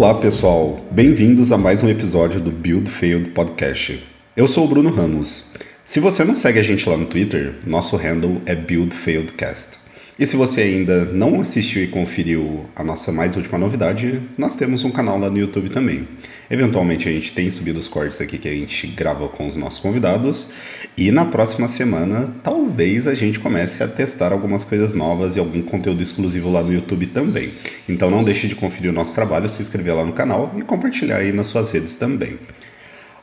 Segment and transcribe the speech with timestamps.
[0.00, 4.02] Olá pessoal, bem-vindos a mais um episódio do Build Failed Podcast.
[4.34, 5.52] Eu sou o Bruno Ramos.
[5.84, 9.78] Se você não segue a gente lá no Twitter, nosso handle é Build Failed Cast.
[10.20, 14.84] E se você ainda não assistiu e conferiu a nossa mais última novidade, nós temos
[14.84, 16.06] um canal lá no YouTube também.
[16.50, 19.80] Eventualmente a gente tem subido os cortes aqui que a gente grava com os nossos
[19.80, 20.50] convidados.
[20.94, 25.62] E na próxima semana, talvez a gente comece a testar algumas coisas novas e algum
[25.62, 27.54] conteúdo exclusivo lá no YouTube também.
[27.88, 31.16] Então não deixe de conferir o nosso trabalho, se inscrever lá no canal e compartilhar
[31.16, 32.38] aí nas suas redes também.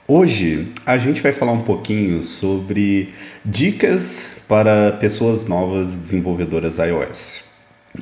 [0.08, 3.10] Hoje a gente vai falar um pouquinho sobre
[3.46, 7.48] dicas para pessoas novas desenvolvedoras iOS.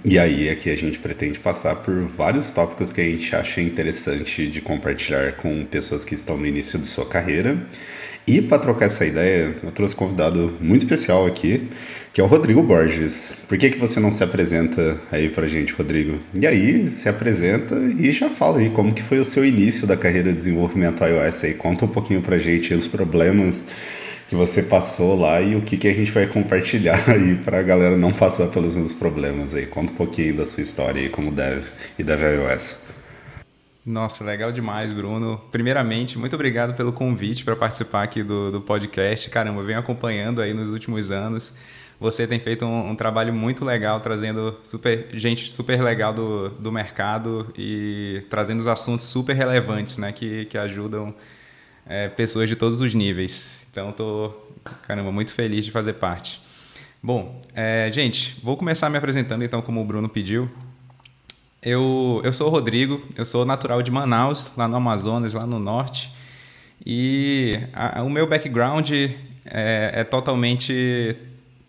[0.04, 3.62] E aí é que a gente pretende passar por vários tópicos que a gente acha
[3.62, 7.58] interessante de compartilhar com pessoas que estão no início de sua carreira.
[8.28, 11.70] E para trocar essa ideia, eu trouxe um convidado muito especial aqui,
[12.12, 13.34] que é o Rodrigo Borges.
[13.48, 16.20] Por que, que você não se apresenta aí pra gente, Rodrigo?
[16.34, 19.96] E aí, se apresenta e já fala aí como que foi o seu início da
[19.96, 21.54] carreira de desenvolvimento iOS aí.
[21.54, 23.64] Conta um pouquinho pra gente os problemas
[24.28, 27.64] que você passou lá e o que, que a gente vai compartilhar aí para a
[27.64, 29.66] galera não passar pelos mesmos problemas aí.
[29.66, 32.86] Conta um pouquinho da sua história aí como Dev e Dev iOS.
[33.86, 35.40] Nossa, legal demais, Bruno.
[35.52, 39.30] Primeiramente, muito obrigado pelo convite para participar aqui do, do podcast.
[39.30, 41.54] Caramba, venho acompanhando aí nos últimos anos.
[42.00, 46.72] Você tem feito um, um, trabalho muito legal, trazendo super, gente super legal do, do
[46.72, 51.14] mercado e trazendo os assuntos super relevantes, né, que, que ajudam
[51.86, 53.65] é, pessoas de todos os níveis.
[53.76, 56.42] Então, estou, caramba, muito feliz de fazer parte.
[57.04, 60.50] Bom, é, gente, vou começar me apresentando então, como o Bruno pediu.
[61.62, 65.60] Eu, eu sou o Rodrigo, eu sou natural de Manaus, lá no Amazonas, lá no
[65.60, 66.10] norte.
[66.86, 69.12] E a, o meu background é,
[69.44, 71.18] é, totalmente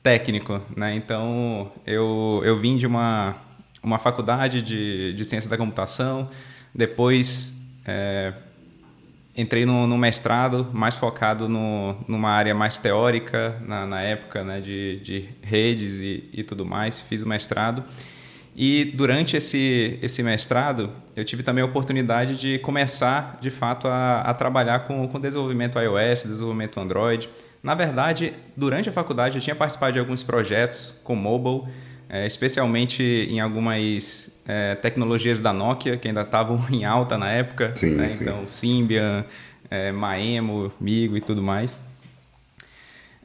[0.00, 0.94] técnico, né?
[0.94, 3.34] Então, eu, eu vim de uma,
[3.82, 6.30] uma faculdade de, de ciência da computação,
[6.72, 8.32] depois é,
[9.36, 14.60] entrei no, no, mestrado mais focado no, numa área mais teórica na, na época né,
[14.60, 17.84] de, de redes e, e tudo mais fiz o mestrado.
[18.58, 24.22] E durante esse, esse mestrado eu tive também a oportunidade de começar de fato a,
[24.22, 27.28] a trabalhar com, com desenvolvimento iOS desenvolvimento Android.
[27.62, 31.70] Na verdade durante a faculdade eu tinha participado de alguns projetos com mobile
[32.08, 37.72] é, especialmente em algumas é, tecnologias da Nokia, que ainda estavam em alta na época.
[37.74, 38.10] Sim, né?
[38.10, 38.24] sim.
[38.24, 39.24] Então, Symbian,
[39.70, 41.78] é, Maemo, Migo e tudo mais.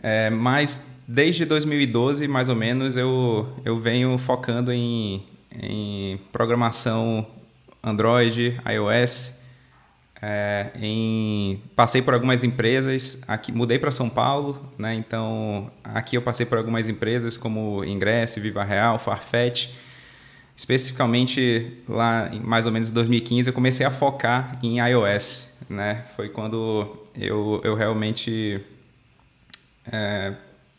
[0.02, 7.26] É, mas desde 2012, mais ou menos, eu, eu venho focando em, em programação
[7.84, 9.41] Android, iOS,
[10.22, 14.94] é, em, passei por algumas empresas, aqui, mudei para São Paulo, né?
[14.94, 19.70] então aqui eu passei por algumas empresas como Ingress, Viva Real, Farfetch.
[20.56, 25.56] Especificamente lá em mais ou menos em 2015 eu comecei a focar em iOS.
[25.68, 26.04] Né?
[26.16, 28.62] Foi quando eu, eu realmente
[29.92, 30.34] é,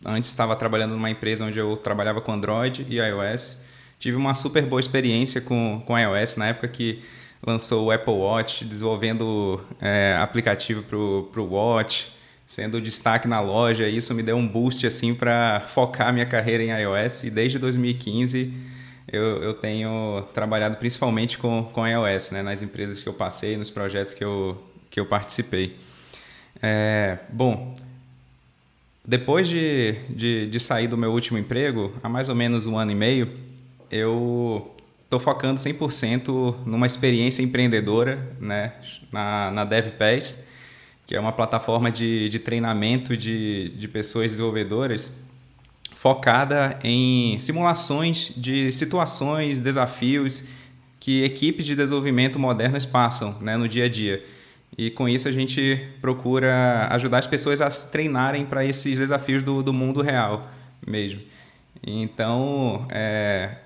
[0.04, 3.62] antes estava trabalhando numa empresa onde eu trabalhava com Android e iOS.
[3.98, 7.02] Tive uma super boa experiência com, com iOS na época que
[7.44, 12.12] lançou o Apple Watch, desenvolvendo é, aplicativo para o Watch,
[12.46, 13.88] sendo destaque na loja.
[13.88, 17.24] Isso me deu um boost assim para focar minha carreira em iOS.
[17.24, 18.52] E desde 2015
[19.08, 23.70] eu, eu tenho trabalhado principalmente com, com iOS, né, nas empresas que eu passei, nos
[23.70, 25.76] projetos que eu, que eu participei.
[26.62, 27.74] É, bom,
[29.04, 32.92] depois de, de, de sair do meu último emprego, há mais ou menos um ano
[32.92, 33.32] e meio,
[33.90, 34.70] eu
[35.12, 38.72] estou focando 100% numa experiência empreendedora né,
[39.12, 40.46] na, na DevPass,
[41.06, 45.20] que é uma plataforma de, de treinamento de, de pessoas desenvolvedoras
[45.94, 50.48] focada em simulações de situações, desafios
[50.98, 54.24] que equipes de desenvolvimento modernas passam né, no dia a dia.
[54.78, 59.62] E com isso a gente procura ajudar as pessoas a treinarem para esses desafios do,
[59.62, 60.48] do mundo real
[60.86, 61.20] mesmo.
[61.84, 63.56] Então, é,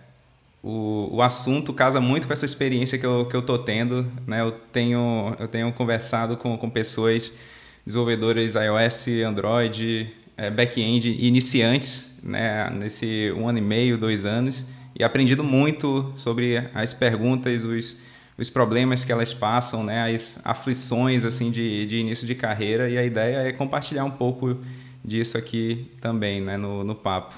[0.66, 4.04] o, o assunto casa muito com essa experiência que eu, que eu tô tendo.
[4.26, 4.40] Né?
[4.40, 7.38] Eu, tenho, eu tenho conversado com, com pessoas,
[7.86, 12.68] desenvolvedores iOS, Android, é, back-end iniciantes, né?
[12.70, 14.66] nesse um ano e meio, dois anos,
[14.98, 17.98] e aprendido muito sobre as perguntas, os,
[18.36, 20.12] os problemas que elas passam, né?
[20.12, 24.58] as aflições assim de, de início de carreira, e a ideia é compartilhar um pouco
[25.04, 26.56] disso aqui também né?
[26.56, 27.36] no, no papo.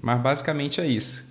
[0.00, 1.29] Mas basicamente é isso.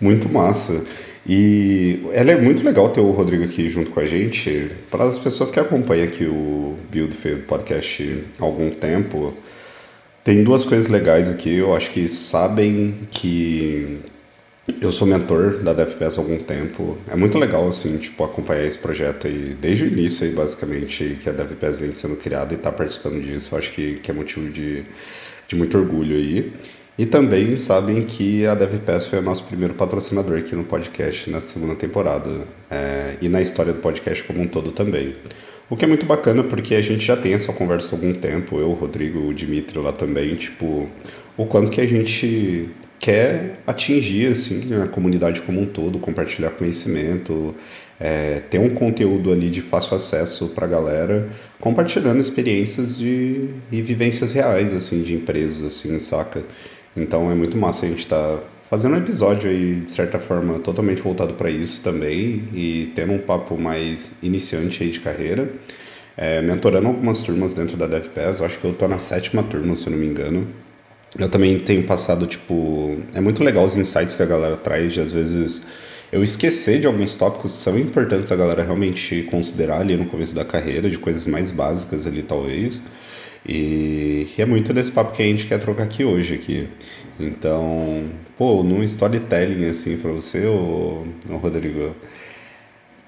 [0.00, 0.84] Muito massa.
[1.26, 4.70] E ela é muito legal ter o Rodrigo aqui junto com a gente.
[4.90, 9.34] Para as pessoas que acompanham aqui o Build Fail Podcast há algum tempo,
[10.24, 11.56] tem duas coisas legais aqui.
[11.56, 14.00] Eu acho que sabem que
[14.80, 16.96] eu sou mentor da DevPass há algum tempo.
[17.10, 21.28] É muito legal, assim, tipo, acompanhar esse projeto aí, desde o início aí, basicamente, que
[21.28, 23.54] a DevPass vem sendo criada e está participando disso.
[23.54, 24.84] Eu acho que, que é motivo de,
[25.46, 26.52] de muito orgulho aí.
[27.00, 31.40] E também sabem que a DevPass foi o nosso primeiro patrocinador aqui no podcast na
[31.40, 32.28] segunda temporada.
[32.70, 35.14] É, e na história do podcast como um todo também.
[35.70, 38.58] O que é muito bacana porque a gente já tem essa conversa há algum tempo,
[38.58, 40.90] eu, o Rodrigo, o Dimitri lá também, tipo,
[41.38, 42.68] o quanto que a gente
[42.98, 47.54] quer atingir assim a comunidade como um todo, compartilhar conhecimento,
[47.98, 53.80] é, ter um conteúdo ali de fácil acesso para a galera, compartilhando experiências de, e
[53.80, 56.42] vivências reais assim de empresas assim, saca?
[56.96, 60.58] Então é muito massa a gente estar tá fazendo um episódio aí de certa forma
[60.58, 65.48] totalmente voltado para isso também e tendo um papo mais iniciante aí de carreira.
[66.16, 69.86] É, mentorando algumas turmas dentro da DevPass, acho que eu tô na sétima turma, se
[69.86, 70.46] eu não me engano.
[71.18, 72.98] Eu também tenho passado, tipo.
[73.14, 75.66] É muito legal os insights que a galera traz, de às vezes
[76.12, 80.34] eu esquecer de alguns tópicos que são importantes a galera realmente considerar ali no começo
[80.34, 82.80] da carreira, de coisas mais básicas ali, talvez.
[83.46, 86.68] E, é muito desse papo que a gente quer trocar aqui hoje aqui.
[87.18, 88.04] Então,
[88.36, 91.94] pô, num storytelling assim para você, ô, ô Rodrigo,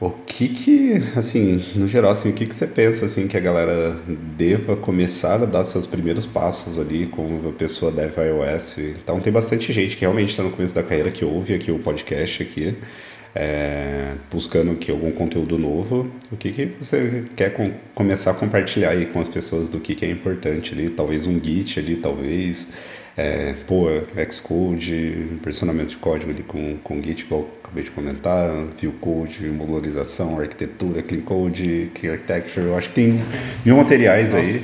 [0.00, 3.40] o que que, assim, no geral, assim, o que que você pensa, assim, que a
[3.40, 3.96] galera
[4.36, 8.78] deva começar a dar seus primeiros passos ali como a pessoa deve iOS?
[8.78, 11.78] Então, tem bastante gente que realmente está no começo da carreira que ouve aqui o
[11.78, 12.74] podcast aqui,
[13.34, 16.10] é, buscando aqui algum conteúdo novo.
[16.30, 19.94] O que que você quer com, começar a compartilhar aí com as pessoas do que
[19.94, 20.90] que é importante ali?
[20.90, 22.68] Talvez um Git ali, talvez
[23.16, 23.86] é, pô,
[24.30, 30.38] Xcode, personamento de código ali com, com Git, igual acabei de comentar, view code, modularização,
[30.38, 33.22] arquitetura, clean code, clean architecture, eu acho que tem
[33.64, 34.50] mil materiais Nossa.
[34.50, 34.62] aí.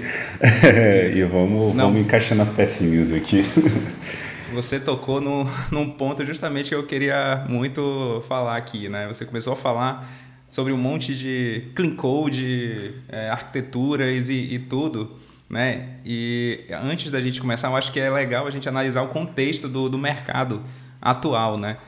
[1.17, 3.44] e vamos, vamos encaixando as pecinhas aqui.
[4.53, 9.06] Você tocou no, num ponto justamente que eu queria muito falar aqui, né?
[9.09, 10.09] Você começou a falar
[10.49, 15.19] sobre um monte de clean code, é, arquiteturas e, e tudo
[15.49, 15.97] né?
[16.05, 19.69] E antes da gente começar, eu acho que é legal a gente analisar o contexto
[19.69, 20.62] do, do mercado
[21.01, 21.79] atual, né?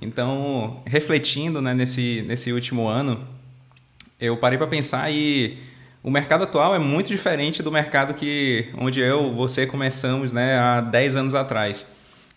[0.00, 3.26] Então, refletindo né, nesse, nesse último ano,
[4.18, 5.58] eu parei para pensar e
[6.02, 10.80] o mercado atual é muito diferente do mercado que onde eu, você começamos né, há
[10.80, 11.86] 10 anos atrás.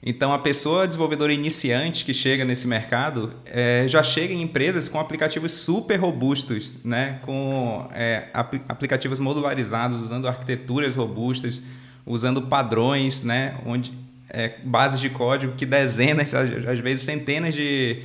[0.06, 5.00] Então, a pessoa desenvolvedora iniciante que chega nesse mercado é, já chega em empresas com
[5.00, 7.20] aplicativos super robustos, né?
[7.22, 11.62] com é, apl aplicativos modularizados, usando arquiteturas robustas,
[12.06, 13.56] usando padrões, né?
[13.66, 13.94] onde
[14.30, 18.04] é, bases de código que dezenas, às vezes centenas de,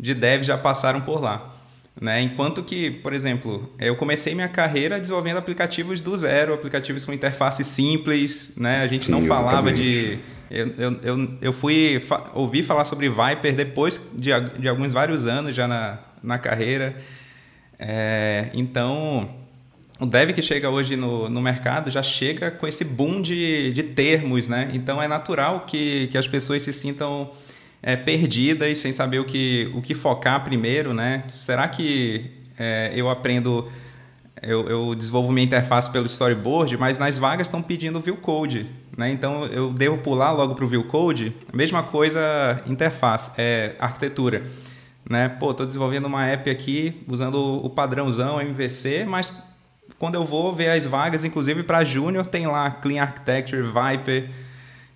[0.00, 1.54] de devs já passaram por lá.
[2.00, 2.22] Né?
[2.22, 7.62] Enquanto que, por exemplo, eu comecei minha carreira desenvolvendo aplicativos do zero, aplicativos com interface
[7.62, 8.82] simples, né?
[8.82, 9.82] a gente Sim, não falava exatamente.
[9.82, 14.92] de eu, eu, eu, eu fui fa ouvi falar sobre Viper depois de, de alguns
[14.92, 16.96] vários anos já na, na carreira.
[17.78, 19.28] É, então,
[19.98, 23.82] o dev que chega hoje no, no mercado já chega com esse boom de, de
[23.82, 24.70] termos, né?
[24.72, 27.30] Então, é natural que, que as pessoas se sintam
[27.82, 31.24] é, perdidas, sem saber o que, o que focar primeiro, né?
[31.28, 33.70] Será que é, eu aprendo
[34.42, 38.66] eu, eu, desenvolvo minha interface pelo storyboard, mas nas vagas estão pedindo view code.
[38.96, 39.10] Né?
[39.10, 41.34] Então eu devo pular logo para o view code.
[41.52, 42.20] Mesma coisa,
[42.66, 44.44] interface, é, arquitetura.
[45.08, 45.28] Né?
[45.28, 49.34] Pô, estou desenvolvendo uma app aqui usando o padrãozão MVC, mas
[49.98, 54.28] quando eu vou ver as vagas, inclusive para Júnior, tem lá Clean Architecture, Viper.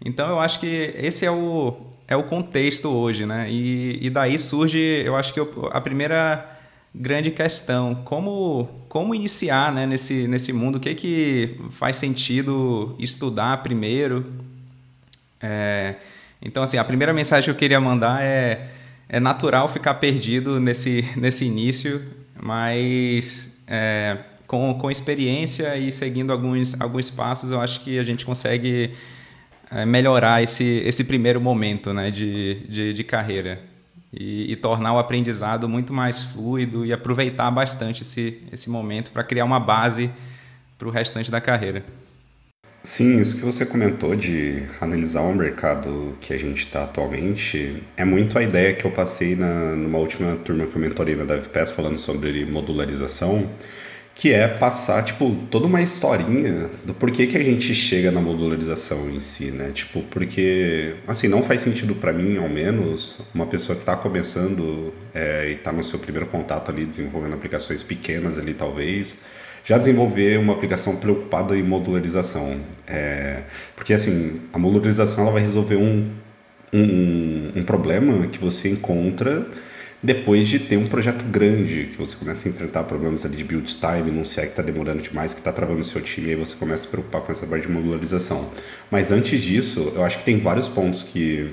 [0.05, 3.25] Então eu acho que esse é o, é o contexto hoje.
[3.25, 3.51] Né?
[3.51, 6.60] E, e daí surge, eu acho que eu, a primeira
[6.95, 7.95] grande questão.
[8.05, 10.77] Como, como iniciar né, nesse, nesse mundo?
[10.77, 14.33] O que, que faz sentido estudar primeiro?
[15.41, 15.95] É,
[16.43, 18.69] então, assim, a primeira mensagem que eu queria mandar é,
[19.09, 22.03] é natural ficar perdido nesse, nesse início,
[22.41, 28.25] mas é, com, com experiência e seguindo alguns, alguns passos, eu acho que a gente
[28.25, 28.93] consegue
[29.71, 33.70] é, melhorar esse, esse primeiro momento né, de, de, de carreira
[34.13, 39.23] e, e, tornar o aprendizado muito mais fluido e aproveitar bastante esse, esse momento para
[39.23, 40.11] criar uma base
[40.77, 41.85] para o restante da carreira.
[42.83, 48.07] Sim, isso que você comentou de analisar o mercado que a gente está atualmente é
[48.07, 51.71] muito a ideia que eu passei na, numa última turma que eu mentorei na DevPass
[51.71, 53.51] falando sobre modularização
[54.21, 59.09] que é passar, tipo, toda uma historinha do porquê que a gente chega na modularização
[59.09, 59.71] em si, né?
[59.73, 64.93] Tipo, porque, assim, não faz sentido para mim, ao menos, uma pessoa que está começando
[65.15, 69.17] é, e está no seu primeiro contato ali, desenvolvendo aplicações pequenas ali, talvez,
[69.65, 72.61] já desenvolver uma aplicação preocupada em modularização.
[72.87, 73.39] É,
[73.75, 76.11] porque, assim, a modularização ela vai resolver um
[76.73, 79.45] um, um problema que você encontra
[80.03, 83.77] depois de ter um projeto grande, que você começa a enfrentar problemas ali de build
[83.77, 86.37] time, não sei que está demorando demais, que está travando o seu time, e aí
[86.37, 88.51] você começa a se preocupar com essa parte de modularização.
[88.91, 91.51] Mas antes disso, eu acho que tem vários pontos que,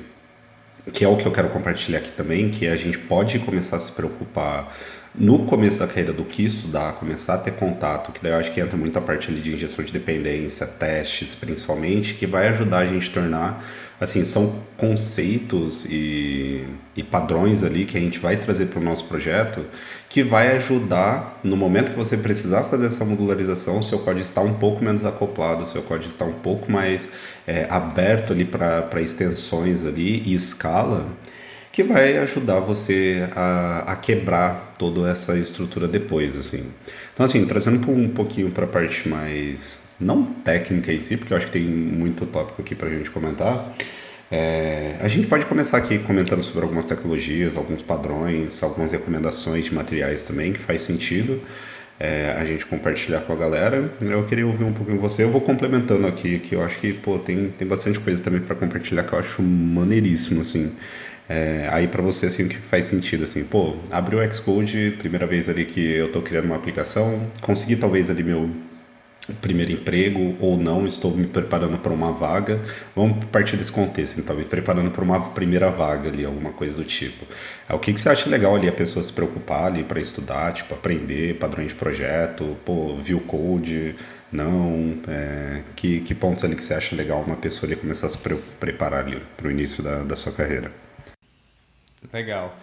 [0.94, 3.80] que é o que eu quero compartilhar aqui também, que a gente pode começar a
[3.82, 4.74] se preocupar
[5.18, 8.52] no começo da carreira do que estudar, começar a ter contato, que daí eu acho
[8.52, 12.80] que entra muito a parte ali de injeção de dependência, testes principalmente, que vai ajudar
[12.80, 13.66] a gente a tornar,
[14.00, 19.06] assim, são conceitos e, e padrões ali que a gente vai trazer para o nosso
[19.06, 19.66] projeto,
[20.08, 24.54] que vai ajudar no momento que você precisar fazer essa modularização, seu código está um
[24.54, 27.10] pouco menos acoplado, seu código está um pouco mais
[27.48, 31.08] é, aberto ali para extensões ali e escala,
[31.78, 36.64] que vai ajudar você a, a quebrar toda essa estrutura depois, assim.
[37.14, 41.38] Então, assim, trazendo um pouquinho para a parte mais não técnica em si, porque eu
[41.38, 43.76] acho que tem muito tópico aqui para a gente comentar.
[44.32, 49.76] É, a gente pode começar aqui comentando sobre algumas tecnologias, alguns padrões, algumas recomendações de
[49.76, 51.40] materiais também que faz sentido
[52.00, 53.92] é, a gente compartilhar com a galera.
[54.02, 55.24] Eu queria ouvir um pouquinho você.
[55.24, 58.56] Eu vou complementando aqui, que eu acho que pô, tem, tem bastante coisa também para
[58.56, 60.76] compartilhar que eu acho maneiríssimo, assim.
[61.30, 65.28] É, aí para você assim o que faz sentido assim, pô, abriu o Xcode, primeira
[65.28, 68.50] vez ali que eu estou criando uma aplicação, consegui talvez ali meu
[69.42, 72.60] primeiro emprego ou não, estou me preparando para uma vaga.
[72.96, 76.84] Vamos partir desse contexto, então, me preparando para uma primeira vaga ali, alguma coisa do
[76.84, 77.26] tipo.
[77.68, 80.54] É, o que, que você acha legal ali a pessoa se preocupar ali para estudar,
[80.54, 83.96] tipo, aprender padrões de projeto, pô, view code,
[84.32, 88.10] não, é, que, que pontos ali que você acha legal uma pessoa ali começar a
[88.10, 90.87] se pre preparar ali para o início da, da sua carreira?
[92.12, 92.58] Legal.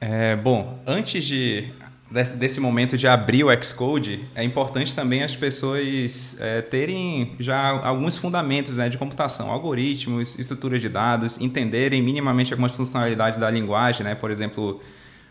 [0.00, 1.72] É, bom, antes de
[2.12, 7.70] desse, desse, momento de abrir o Xcode, é importante também as pessoas é, terem já
[7.86, 14.04] alguns fundamentos né, de computação, algoritmos, estruturas de dados, entenderem minimamente algumas funcionalidades da linguagem,
[14.04, 14.80] né, por exemplo,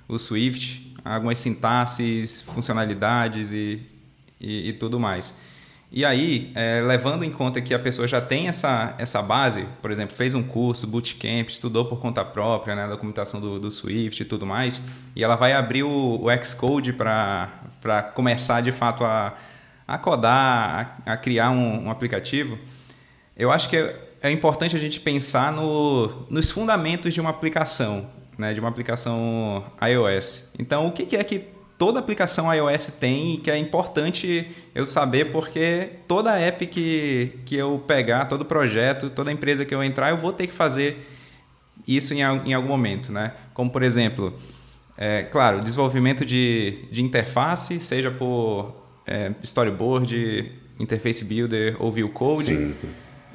[0.08, 3.82] o Swift, algumas sintaxes, funcionalidades e,
[4.40, 5.51] e, e tudo mais.
[5.94, 9.92] E aí, é, levando em conta que a pessoa já tem essa, essa base, por
[9.92, 14.26] exemplo, fez um curso, bootcamp, estudou por conta própria, né, documentação do, do Swift e
[14.26, 14.82] tudo mais,
[15.14, 19.36] e ela vai abrir o, o Xcode para começar de fato a,
[19.86, 22.58] a codar, a, a criar um, um, aplicativo,
[23.36, 28.10] eu acho que é, é importante a gente pensar no, nos fundamentos de uma aplicação,
[28.38, 30.54] né, de uma aplicação iOS.
[30.58, 31.50] Então, o que, que é que
[31.82, 37.56] toda aplicação iOS tem e que é importante eu saber porque toda app que, que
[37.56, 41.04] eu pegar, todo projeto, toda empresa que eu entrar, eu vou ter que fazer
[41.88, 43.34] isso em, em algum momento, né?
[43.56, 44.32] Como, por exemplo,
[44.96, 48.76] é, claro, desenvolvimento de, de interface, seja por
[49.08, 52.76] é, storyboard, interface builder ou view code, Sim.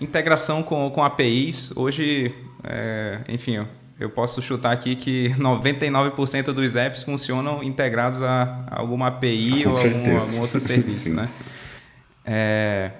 [0.00, 1.76] integração com, com APIs.
[1.76, 3.66] Hoje, é, enfim,
[3.98, 9.78] eu posso chutar aqui que 99% dos apps funcionam integrados a, alguma API Com ou
[9.78, 11.28] algum, algum, outro serviço, né?
[12.28, 12.90] É,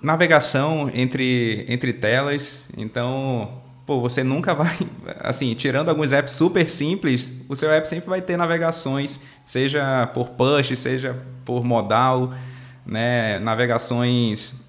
[0.00, 4.78] navegação entre, entre telas, então, pô, você nunca vai,
[5.18, 10.28] assim, tirando alguns apps super simples, o seu app sempre vai ter navegações, seja por
[10.28, 12.32] push, seja por modal,
[12.86, 14.60] né, navegações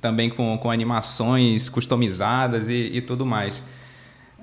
[0.00, 3.62] também com, com animações customizadas e, e tudo mais.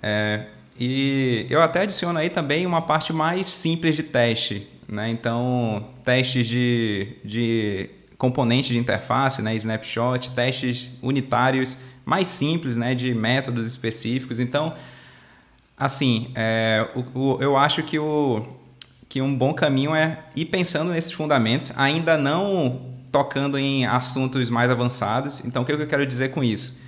[0.02, 0.46] É,
[0.80, 4.68] e eu até adiciono aí também uma parte mais simples de teste.
[4.88, 5.10] Né?
[5.10, 9.56] Então, testes de, de componentes de interface, né?
[9.56, 12.96] snapshot, testes unitários mais simples, né?
[12.96, 14.40] de métodos específicos.
[14.40, 14.74] Então,
[15.78, 18.46] assim, é, o, o, eu acho que, o,
[19.10, 24.72] que um bom caminho é ir pensando nesses fundamentos, ainda não tocando em assuntos mais
[24.72, 25.44] avançados.
[25.46, 26.79] Então, o que eu quero dizer com isso?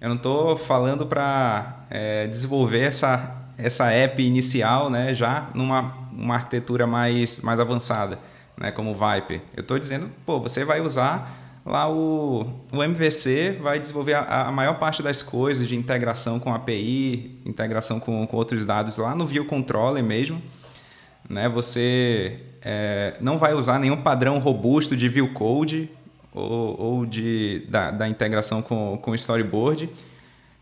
[0.00, 6.34] Eu não estou falando para é, desenvolver essa, essa app inicial né, já numa uma
[6.34, 8.18] arquitetura mais, mais avançada,
[8.56, 9.40] né, como o Viper.
[9.56, 14.52] Eu estou dizendo, pô, você vai usar lá o, o MVC, vai desenvolver a, a,
[14.52, 19.26] maior parte das coisas de integração com API, integração com, com outros dados lá no
[19.26, 20.42] View Controller mesmo.
[21.28, 25.90] Né, você é, não vai usar nenhum padrão robusto de View Code,
[26.34, 29.88] ou, ou de, da, da, integração com, o storyboard.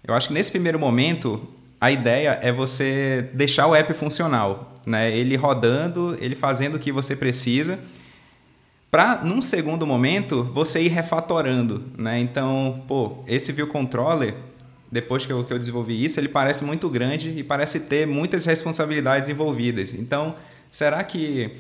[0.05, 1.47] Eu acho que nesse primeiro momento,
[1.81, 5.15] a ideia é você deixar o app funcional, né?
[5.17, 7.79] ele rodando, ele fazendo o que você precisa,
[8.91, 11.85] para, num segundo momento, você ir refatorando.
[11.99, 12.21] Né?
[12.21, 14.35] Então, pô, esse View Controller,
[14.91, 18.47] depois que eu, que eu desenvolvi isso, ele parece muito grande e parece ter muitas
[18.47, 19.93] responsabilidades envolvidas.
[19.93, 20.37] Então,
[20.71, 21.57] será que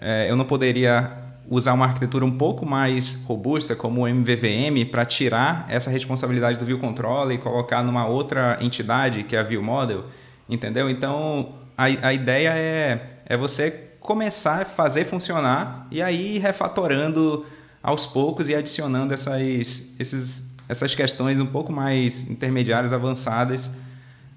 [0.00, 5.04] é, eu não poderia usar uma arquitetura um pouco mais robusta, como o MVVM, para
[5.04, 9.62] tirar essa responsabilidade do View Controller e colocar numa outra entidade, que é a View
[9.62, 10.04] Model,
[10.48, 10.88] entendeu?
[10.88, 13.70] Então, a, a ideia é, é você
[14.00, 17.46] começar a fazer funcionar e aí refatorando
[17.82, 23.70] aos poucos e adicionando essas, esses, essas questões um pouco mais intermediárias, avançadas,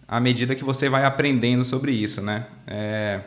[0.07, 2.45] à medida que você vai aprendendo sobre isso, né?
[2.65, 3.21] É,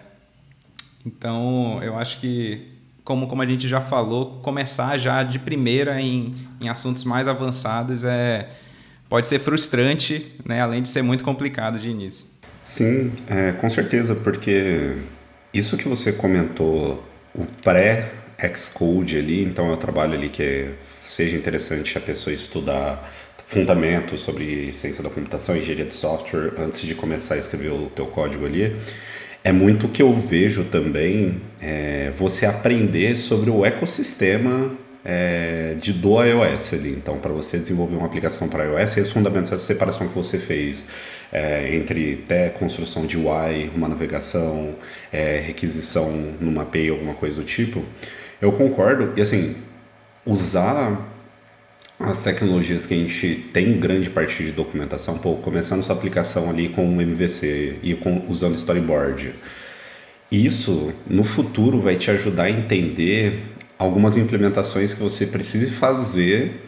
[1.05, 2.67] então, eu acho que,
[3.11, 8.05] como, como a gente já falou, começar já de primeira em, em assuntos mais avançados
[8.05, 8.49] é,
[9.09, 10.61] pode ser frustrante, né?
[10.61, 12.27] além de ser muito complicado de início.
[12.63, 14.93] Sim, é, com certeza, porque
[15.53, 20.71] isso que você comentou, o pré-Xcode ali, então é um trabalho ali que
[21.05, 23.11] seja interessante a pessoa estudar
[23.45, 28.07] fundamentos sobre ciência da computação, engenharia de software, antes de começar a escrever o teu
[28.07, 28.73] código ali
[29.43, 34.71] é muito que eu vejo também é, você aprender sobre o ecossistema
[35.05, 36.91] é, de do iOS ali.
[36.91, 40.85] Então, para você desenvolver uma aplicação para iOS, esses fundamentos, essa separação que você fez
[41.33, 44.75] é, entre até construção de UI, uma navegação,
[45.13, 47.85] é, requisição numa API, alguma coisa do tipo,
[48.43, 49.13] eu concordo.
[49.17, 49.57] E assim,
[50.27, 50.99] usar
[52.01, 56.71] as tecnologias que a gente tem grande parte de documentação, pô, começando sua aplicação ali
[56.71, 59.35] com o MVC e com, usando storyboard.
[60.33, 63.43] Isso, no futuro, vai te ajudar a entender
[63.79, 66.65] algumas implementações que você precise fazer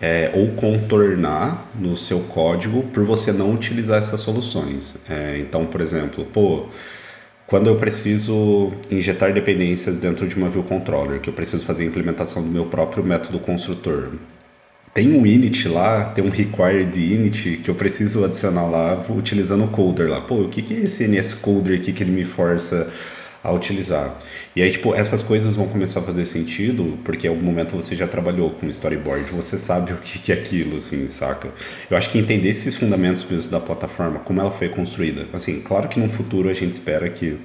[0.00, 4.96] é, ou contornar no seu código por você não utilizar essas soluções.
[5.08, 6.66] É, então, por exemplo, pô,
[7.46, 11.86] quando eu preciso injetar dependências dentro de uma view controller, que eu preciso fazer a
[11.86, 14.08] implementação do meu próprio método construtor,
[14.94, 19.68] tem um init lá, tem um required init que eu preciso adicionar lá utilizando o
[19.68, 20.20] coder lá.
[20.20, 22.92] Pô, o que, que é esse NS coder aqui que ele me força
[23.42, 24.18] a utilizar?
[24.54, 27.96] E aí, tipo, essas coisas vão começar a fazer sentido porque em algum momento você
[27.96, 31.48] já trabalhou com storyboard, você sabe o que, que é aquilo, assim, saca?
[31.90, 35.26] Eu acho que entender esses fundamentos mesmo da plataforma, como ela foi construída.
[35.32, 37.38] Assim, claro que no futuro a gente espera que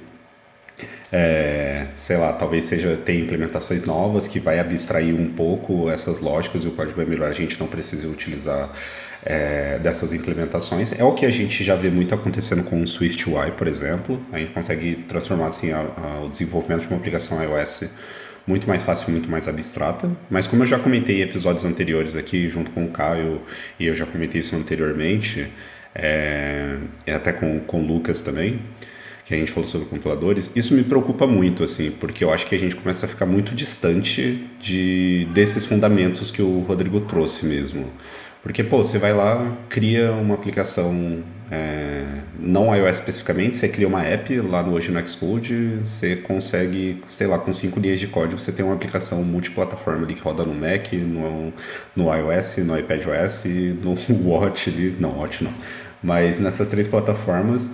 [1.12, 6.64] é, sei lá, talvez seja ter implementações novas que vai abstrair um pouco essas lógicas
[6.64, 8.70] e o código vai melhorar, a gente não precisa utilizar
[9.24, 10.92] é, dessas implementações.
[10.98, 14.20] É o que a gente já vê muito acontecendo com o Swift UI, por exemplo.
[14.32, 17.84] A gente consegue transformar assim, a, a, o desenvolvimento de uma aplicação iOS
[18.46, 20.10] muito mais fácil, muito mais abstrata.
[20.30, 23.42] Mas como eu já comentei em episódios anteriores aqui, junto com o Caio,
[23.78, 25.46] e eu já comentei isso anteriormente,
[25.94, 26.76] é,
[27.14, 28.58] até com, com o Lucas também,
[29.28, 32.54] que a gente falou sobre compiladores, isso me preocupa muito, assim, porque eu acho que
[32.54, 37.84] a gente começa a ficar muito distante de desses fundamentos que o Rodrigo trouxe mesmo.
[38.42, 42.04] Porque, pô, você vai lá, cria uma aplicação, é,
[42.40, 47.26] não iOS especificamente, você cria uma app lá no hoje no Xcode, você consegue, sei
[47.26, 50.54] lá, com cinco linhas de código, você tem uma aplicação multiplataforma ali que roda no
[50.54, 51.52] Mac, no,
[51.94, 53.44] no iOS, no iPadOS,
[53.82, 53.94] no
[54.26, 55.52] Watch ali, não, Watch não,
[56.02, 57.70] mas nessas três plataformas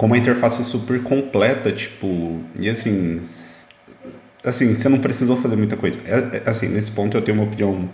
[0.00, 3.20] com uma interface super completa, tipo, e assim,
[4.42, 6.00] assim, você não precisou fazer muita coisa.
[6.06, 7.86] É, é, assim, nesse ponto eu tenho uma opinião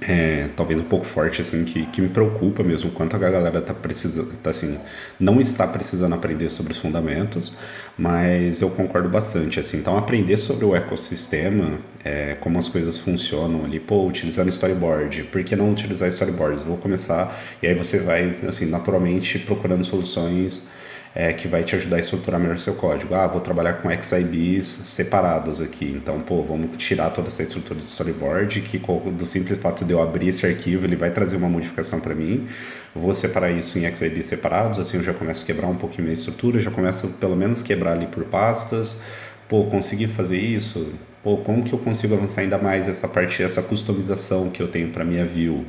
[0.00, 3.72] é, talvez um pouco forte, assim, que, que me preocupa mesmo, quanto a galera tá
[3.72, 4.76] precisando, tá assim,
[5.20, 7.54] não está precisando aprender sobre os fundamentos,
[7.96, 13.64] mas eu concordo bastante, assim, então aprender sobre o ecossistema, é, como as coisas funcionam
[13.64, 16.64] ali, pô, utilizando storyboard, por que não utilizar storyboards?
[16.64, 20.64] Vou começar, e aí você vai, assim, naturalmente procurando soluções
[21.14, 23.14] é, que vai te ajudar a estruturar melhor seu código.
[23.14, 27.86] Ah, vou trabalhar com XIBs separados aqui, então, pô, vamos tirar toda essa estrutura de
[27.86, 28.78] storyboard, que
[29.10, 32.48] do simples fato de eu abrir esse arquivo, ele vai trazer uma modificação para mim.
[32.94, 36.14] Vou separar isso em XIBs separados, assim eu já começo a quebrar um pouquinho minha
[36.14, 39.00] estrutura, já começo pelo menos quebrar ali por pastas.
[39.48, 40.92] Pô, consegui fazer isso?
[41.22, 44.88] Pô, como que eu consigo avançar ainda mais essa parte, essa customização que eu tenho
[44.88, 45.64] para minha view?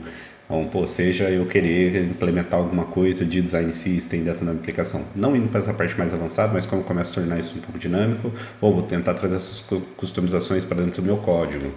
[0.45, 5.03] Então, pô, seja eu querer implementar alguma coisa de design system dentro da minha aplicação.
[5.15, 7.79] Não indo para essa parte mais avançada, mas como começo a tornar isso um pouco
[7.79, 9.63] dinâmico, ou vou tentar trazer essas
[9.95, 11.73] customizações para dentro do meu código.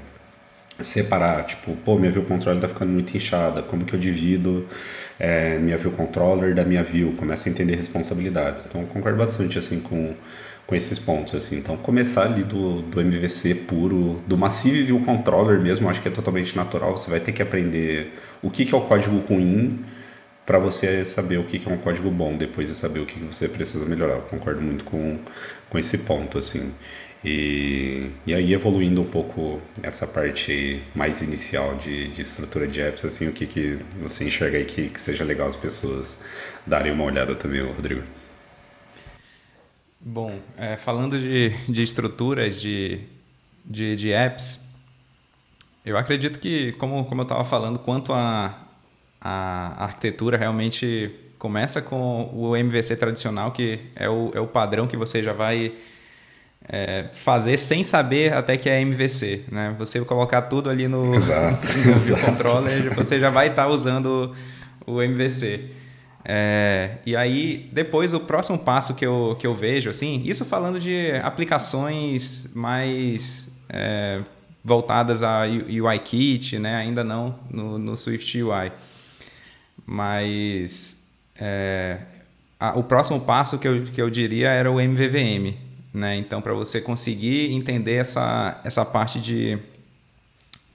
[0.81, 4.66] Separar, tipo, pô, minha view controller está ficando muito inchada, como que eu divido
[5.18, 7.14] é, minha view controller da minha view?
[7.16, 8.62] Começo a entender responsabilidades.
[8.68, 10.12] Então, concordo bastante, assim, com
[10.66, 11.59] com esses pontos, assim.
[11.59, 16.11] Então, começar ali do, do MVC puro, do Massive View Controller mesmo, acho que é
[16.11, 16.96] totalmente natural.
[16.96, 19.85] Você vai ter que aprender o que, que é o código ruim
[20.44, 23.18] para você saber o que, que é um código bom, depois de saber o que,
[23.18, 24.14] que você precisa melhorar.
[24.14, 25.18] Eu concordo muito com,
[25.70, 26.72] com esse ponto, assim.
[27.24, 33.05] E, e aí, evoluindo um pouco essa parte mais inicial de, de estrutura de apps,
[33.05, 36.20] assim, o que, que você enxerga aí que, que seja legal as pessoas
[36.64, 38.02] darem uma olhada também, Rodrigo?
[40.09, 43.01] Bom, é, falando de, de estruturas de,
[43.64, 44.73] de, de apps,
[45.85, 48.57] eu acredito que, como, como eu estava falando, quanto a,
[49.21, 54.97] a arquitetura realmente começa com o MVC tradicional, que é o, é o padrão que
[54.97, 55.75] você já vai
[56.69, 59.47] é, fazer sem saber até que é MVC.
[59.51, 59.75] Né?
[59.77, 62.27] Você colocar tudo ali no, exato, no exato.
[62.27, 64.37] controller, você já vai estar tá usando
[64.87, 65.64] o MVC.
[66.28, 70.80] É, e aí, depois, o próximo passo que eu, que eu vejo, assim, isso falando
[70.80, 74.22] de aplicações mais é,
[74.64, 76.74] voltadas a UIKit, né?
[76.74, 78.72] ainda não no, no Swift UI.
[79.86, 81.06] Mas
[81.38, 82.00] é,
[82.58, 85.54] a, o próximo passo que eu, que eu diria era o MVVM.
[85.94, 86.16] Né?
[86.16, 89.56] Então, para você conseguir entender essa, essa parte de,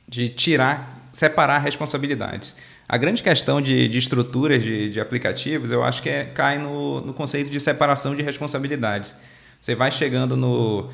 [0.08, 2.56] de tirar, separar responsabilidades.
[2.92, 7.00] A grande questão de, de estruturas de, de, aplicativos, eu acho que é, cai no,
[7.00, 9.16] no conceito de separação de responsabilidades.
[9.62, 10.90] Você vai chegando no.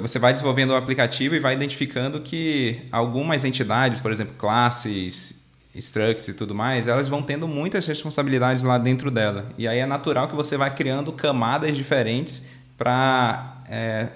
[0.00, 5.34] Você vai desenvolvendo o aplicativo e vai identificando que algumas entidades, por exemplo, classes,
[5.74, 9.52] structs e tudo mais, elas vão tendo muitas responsabilidades lá dentro dela.
[9.58, 12.48] E aí é natural que você vai criando camadas diferentes
[12.78, 14.08] para é,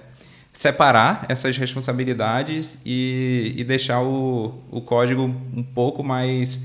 [0.53, 6.59] separar essas responsabilidades e, e deixar o, o código um pouco mais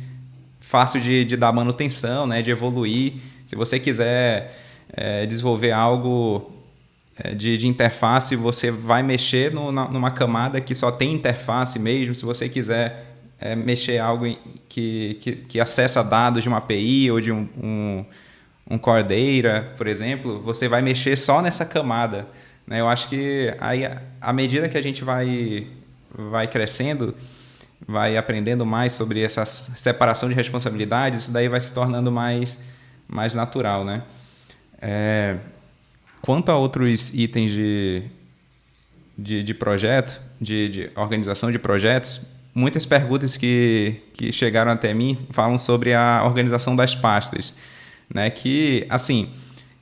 [0.61, 3.15] fácil de, de dar manutenção, né, de evoluir.
[3.47, 4.55] Se você quiser
[4.93, 6.53] é, desenvolver algo
[7.19, 11.79] é, de, de, interface, você vai mexer no, na, numa camada que só tem interface
[11.79, 12.15] mesmo.
[12.15, 13.07] Se você quiser
[13.41, 14.27] é, mexer algo
[14.69, 18.05] que, que, que, acessa dados de uma API ou de um, um,
[18.71, 22.27] um core data, por exemplo, você vai mexer só nessa camada.
[22.69, 22.81] Né?
[22.81, 23.83] Eu acho que aí,
[24.21, 25.67] à medida que a gente vai,
[26.13, 27.15] vai crescendo,
[27.87, 32.61] vai aprendendo mais sobre essa separação de responsabilidades, isso daí vai se tornando mais,
[33.09, 33.87] mais natural.
[33.87, 34.03] Né?
[34.83, 35.37] É,
[36.21, 38.03] quanto a outros itens de,
[39.17, 42.21] de, de projeto, de, de organização de projetos,
[42.55, 47.57] muitas perguntas que, que chegaram até mim falam sobre a organização das pastas.
[48.13, 48.29] Né?
[48.29, 49.31] Que, assim,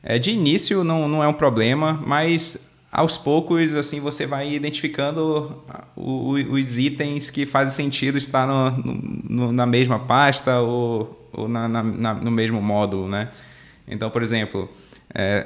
[0.04, 5.62] é, de início não, não é um problema, mas aos poucos assim você vai identificando
[5.94, 8.70] os itens que fazem sentido estar no,
[9.28, 13.28] no, na mesma pasta ou, ou na, na, na, no mesmo módulo, né?
[13.86, 14.66] Então, por exemplo,
[15.14, 15.44] é,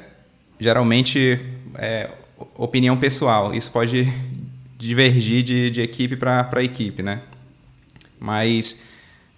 [0.60, 2.10] geralmente é,
[2.54, 4.08] opinião pessoal, isso pode
[4.78, 7.20] divergir de, de equipe para equipe, né?
[8.20, 8.84] Mas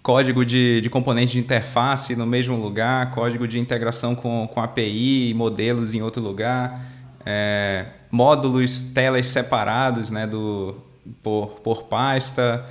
[0.03, 5.33] código de, de componente de interface no mesmo lugar, código de integração com, com API,
[5.33, 6.92] modelos em outro lugar,
[7.25, 10.75] é, módulos, telas separados né, do,
[11.21, 12.65] por, por pasta.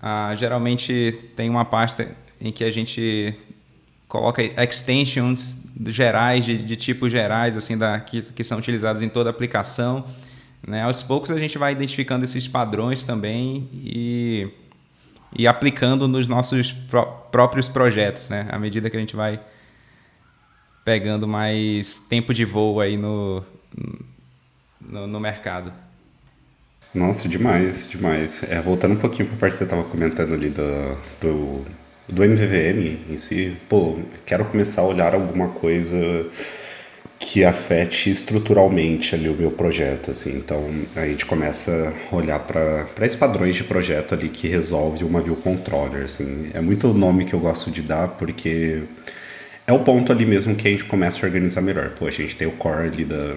[0.00, 2.08] Ah, geralmente tem uma pasta
[2.40, 3.34] em que a gente
[4.08, 9.30] coloca extensions gerais, de, de tipos gerais, assim, da, que, que são utilizados em toda
[9.30, 10.04] a aplicação.
[10.66, 10.82] Né?
[10.82, 14.48] Aos poucos a gente vai identificando esses padrões também e,
[15.36, 18.46] e aplicando nos nossos pró próprios projetos, né?
[18.50, 19.40] à medida que a gente vai
[20.84, 23.42] pegando mais tempo de voo aí no,
[24.80, 25.72] no, no mercado.
[26.94, 28.42] Nossa, demais, demais.
[28.44, 31.64] É, voltando um pouquinho para a parte que você estava comentando ali do, do,
[32.08, 35.96] do MVVM em si, pô, quero começar a olhar alguma coisa
[37.18, 40.36] que afete estruturalmente ali o meu projeto, assim.
[40.36, 45.20] Então a gente começa a olhar para esses padrões de projeto ali que resolve uma
[45.20, 46.50] view controller, assim.
[46.54, 48.82] É muito o nome que eu gosto de dar porque
[49.66, 51.90] é o ponto ali mesmo que a gente começa a organizar melhor.
[51.98, 53.34] Pô, a gente tem o core ali da,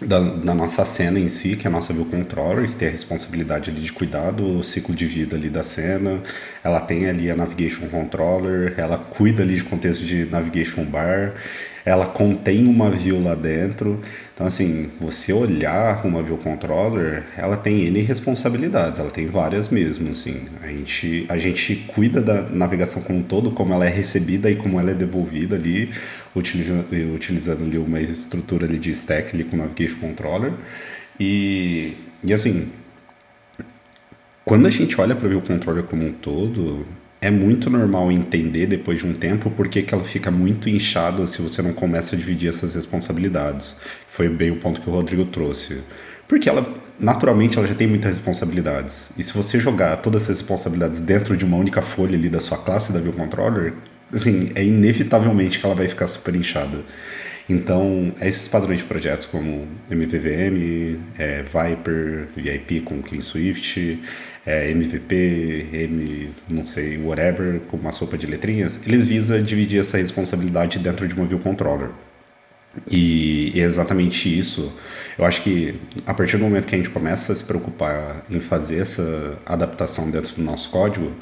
[0.00, 2.90] da, da, nossa cena em si, que é a nossa view controller, que tem a
[2.90, 6.20] responsabilidade ali de cuidar do ciclo de vida ali da cena.
[6.62, 11.32] Ela tem ali a navigation controller, ela cuida ali de contexto de navigation bar,
[11.84, 14.00] ela contém uma view lá dentro.
[14.34, 20.10] Então, assim, você olhar uma view controller, ela tem N responsabilidades, ela tem várias mesmo,
[20.10, 20.42] assim.
[20.62, 24.56] A gente, a gente cuida da navegação como um todo, como ela é recebida e
[24.56, 25.90] como ela é devolvida ali,
[26.36, 30.52] utilizando, utilizando ali uma estrutura ali de stack ali com Navigation Controller.
[31.18, 32.70] E, e assim,
[34.44, 36.86] quando a gente olha para o View Controller como um todo,
[37.20, 41.40] é muito normal entender depois de um tempo porque que ela fica muito inchada se
[41.40, 43.74] você não começa a dividir essas responsabilidades.
[44.06, 45.82] Foi bem o ponto que o Rodrigo trouxe.
[46.28, 46.68] Porque ela,
[46.98, 49.10] naturalmente, ela já tem muitas responsabilidades.
[49.16, 52.58] E se você jogar todas essas responsabilidades dentro de uma única folha ali da sua
[52.58, 53.72] classe da View Controller,
[54.12, 56.80] assim, é inevitavelmente que ela vai ficar super inchada.
[57.48, 64.02] Então, esses padrões de projetos como MVVM, é, Viper, VIP com Clean Swift,
[64.44, 69.96] é, MVP, M, não sei, whatever, com uma sopa de letrinhas, eles visam dividir essa
[69.96, 71.90] responsabilidade dentro de uma view controller.
[72.90, 74.72] E é exatamente isso.
[75.16, 78.40] Eu acho que a partir do momento que a gente começa a se preocupar em
[78.40, 81.12] fazer essa adaptação dentro do nosso código,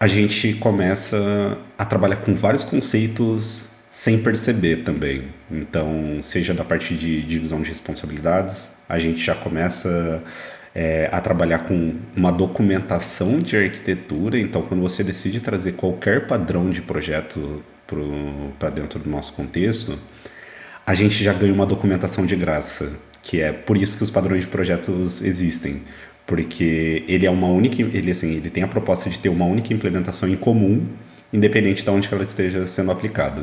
[0.00, 5.24] a gente começa a trabalhar com vários conceitos sem perceber também.
[5.50, 10.22] Então, seja da parte de divisão de responsabilidades, a gente já começa
[10.74, 14.38] é, a trabalhar com uma documentação de arquitetura.
[14.38, 17.62] Então, quando você decide trazer qualquer padrão de projeto
[18.58, 19.98] para dentro do nosso contexto,
[20.86, 22.90] a gente já ganha uma documentação de graça,
[23.22, 25.82] que é por isso que os padrões de projetos existem,
[26.30, 29.74] porque ele é uma única, ele assim, ele tem a proposta de ter uma única
[29.74, 30.86] implementação em comum
[31.32, 33.42] independente de onde ela esteja sendo aplicada.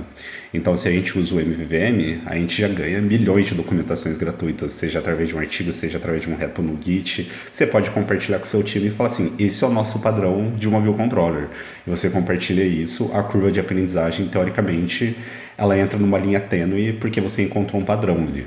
[0.54, 4.73] Então, se a gente usa o MVVM, a gente já ganha milhões de documentações gratuitas,
[4.73, 7.30] seja através de um artigo, seja através de um repo no Git.
[7.52, 10.67] Você pode compartilhar com seu time e falar assim: esse é o nosso padrão de
[10.67, 11.47] uma view controller.
[11.86, 15.15] E você compartilha isso, a curva de aprendizagem, teoricamente,
[15.58, 18.45] ela entra numa linha tênue porque você encontrou um padrão ali.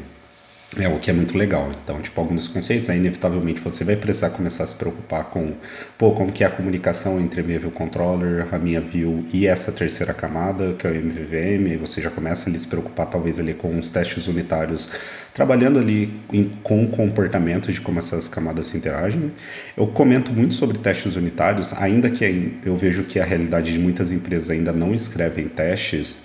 [0.79, 1.69] É o que é muito legal.
[1.83, 5.55] Então, tipo, alguns conceitos, aí, inevitavelmente você vai precisar começar a se preocupar com,
[5.99, 9.49] pô, como que é a comunicação entre a minha view controller, a minha view e
[9.49, 13.07] essa terceira camada, que é o MVVM, aí você já começa ali a se preocupar
[13.07, 14.89] talvez ali com os testes unitários,
[15.35, 19.33] trabalhando ali em, com o comportamento de como essas camadas se interagem.
[19.77, 24.13] Eu comento muito sobre testes unitários, ainda que eu vejo que a realidade de muitas
[24.13, 26.19] empresas ainda não escrevem testes,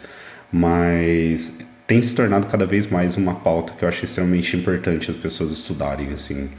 [0.52, 5.18] mas tem se tornado cada vez mais uma pauta que eu acho extremamente importante as
[5.18, 6.50] pessoas estudarem, assim.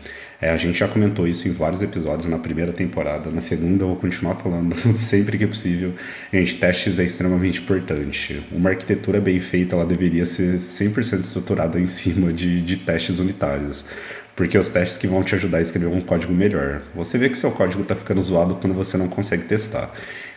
[0.41, 3.89] É, a gente já comentou isso em vários episódios na primeira temporada, na segunda eu
[3.89, 5.95] vou continuar falando sempre que possível.
[6.33, 8.43] Gente, testes é extremamente importante.
[8.53, 13.85] Uma arquitetura bem feita, ela deveria ser 100% estruturada em cima de, de testes unitários.
[14.37, 16.83] Porque os testes que vão te ajudar a escrever um código melhor.
[16.95, 19.91] Você vê que seu código está ficando zoado quando você não consegue testar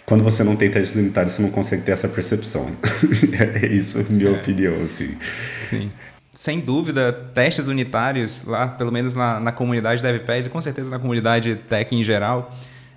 [0.10, 2.67] quando você não tem testes unitários, você não consegue ter essa percepção.
[3.62, 4.34] é isso, minha é.
[4.34, 5.15] opinião, assim.
[5.63, 5.91] Sim.
[6.34, 10.98] Sem dúvida, testes unitários, lá, pelo menos na, na comunidade DevPass e com certeza na
[10.98, 12.52] comunidade tech em geral,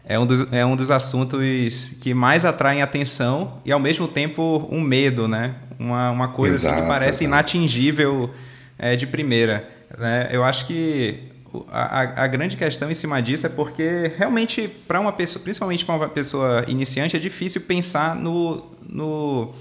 [0.07, 4.66] é um, dos, é um dos assuntos que mais atraem atenção e ao mesmo tempo
[4.70, 5.57] um medo, né?
[5.79, 8.31] Uma, uma coisa Exato, assim que parece inatingível
[8.79, 9.68] é, de primeira.
[9.98, 10.31] Né?
[10.33, 11.32] Eu acho que
[11.68, 15.94] a, a, grande questão em cima disso é porque realmente para uma pessoa, principalmente para
[15.94, 19.54] uma pessoa iniciante, é difícil pensar no, no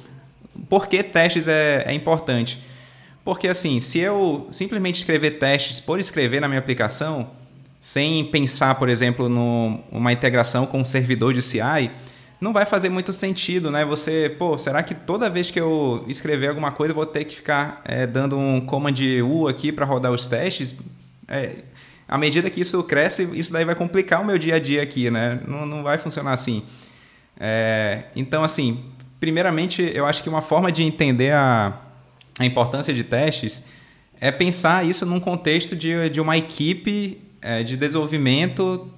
[0.70, 2.60] por que testes é, é importante.
[3.24, 7.30] Porque assim, se eu simplesmente escrever testes por escrever na minha aplicação,
[7.80, 11.92] sem pensar, por exemplo, numa integração com um servidor de CI,
[12.40, 13.86] não vai fazer muito sentido, né?
[13.86, 17.36] Você, pô, será que toda vez que eu escrever alguma coisa eu vou ter que
[17.36, 20.76] ficar é, dando um command U aqui para rodar os testes?
[21.28, 21.58] É,
[22.12, 25.10] à medida que isso cresce, isso daí vai complicar o meu dia a dia aqui,
[25.10, 25.40] né?
[25.48, 26.62] Não, não vai funcionar assim.
[27.40, 28.84] É, então, assim,
[29.18, 31.74] primeiramente, eu acho que uma forma de entender a,
[32.38, 33.64] a importância de testes
[34.20, 38.92] é pensar isso num contexto de, de uma equipe é, de desenvolvimento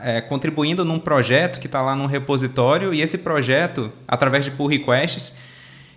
[0.00, 4.68] é, contribuindo num projeto que está lá num repositório e esse projeto, através de pull
[4.68, 5.36] requests,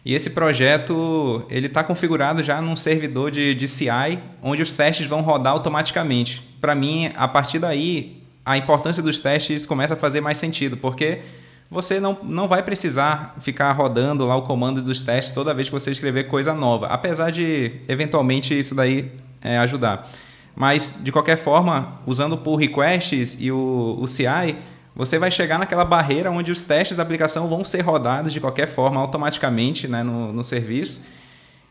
[0.04, 5.08] e esse projeto ele está configurado já num servidor de, de CI, onde os testes
[5.08, 6.47] vão rodar automaticamente.
[6.60, 11.22] Para mim, a partir daí, a importância dos testes começa a fazer mais sentido, porque
[11.70, 15.74] você não, não vai precisar ficar rodando lá o comando dos testes toda vez que
[15.74, 20.10] você escrever coisa nova, apesar de eventualmente isso daí é, ajudar.
[20.56, 24.56] Mas, de qualquer forma, usando o pull requests e o, o CI,
[24.96, 28.68] você vai chegar naquela barreira onde os testes da aplicação vão ser rodados de qualquer
[28.68, 31.08] forma automaticamente né, no, no serviço.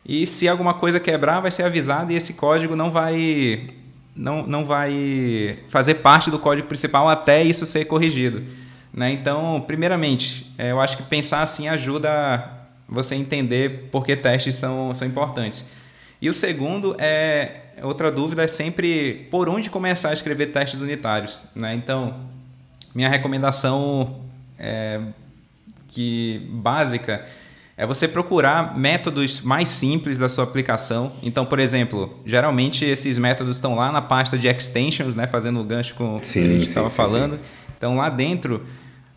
[0.05, 3.71] E se alguma coisa quebrar, vai ser avisado e esse código não vai,
[4.17, 8.43] não, não vai fazer parte do código principal até isso ser corrigido.
[8.93, 9.13] Né?
[9.13, 12.51] Então, primeiramente, é, eu acho que pensar assim ajuda
[12.89, 15.67] você a entender por que testes são, são importantes.
[16.21, 21.43] E o segundo é outra dúvida é sempre por onde começar a escrever testes unitários.
[21.55, 21.75] Né?
[21.75, 22.15] Então,
[22.95, 24.23] minha recomendação
[24.59, 25.01] é,
[25.89, 27.27] que básica
[27.77, 31.13] é você procurar métodos mais simples da sua aplicação.
[31.23, 35.65] Então, por exemplo, geralmente esses métodos estão lá na pasta de extensions, né, fazendo o
[35.65, 37.35] gancho com o que a gente estava falando.
[37.35, 37.41] Sim.
[37.77, 38.65] Então, lá dentro,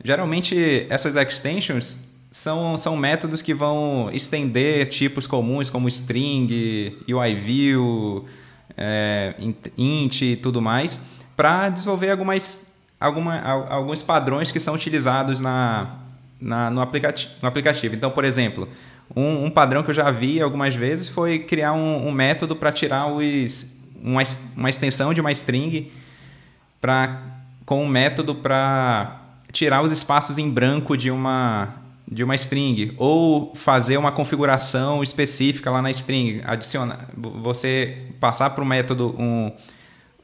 [0.04, 8.26] geralmente essas extensions são, são métodos que vão estender tipos comuns como string, UIView,
[8.76, 9.36] é,
[9.78, 11.02] int e tudo mais,
[11.36, 12.70] para desenvolver algumas
[13.00, 16.00] alguma, alguns padrões que são utilizados na,
[16.40, 17.96] na, no, aplicativo, no aplicativo.
[17.96, 18.68] Então, por exemplo,
[19.16, 22.72] um, um, padrão que eu já vi algumas vezes foi criar um, um método para
[22.72, 24.22] tirar os, uma,
[24.56, 25.92] uma extensão de uma string
[26.80, 27.22] pra,
[27.66, 29.22] com um método para
[29.52, 31.76] tirar os espaços em branco de uma,
[32.10, 38.64] de uma string ou fazer uma configuração específica lá na string, adicionar, você passar para
[38.64, 39.52] o método um,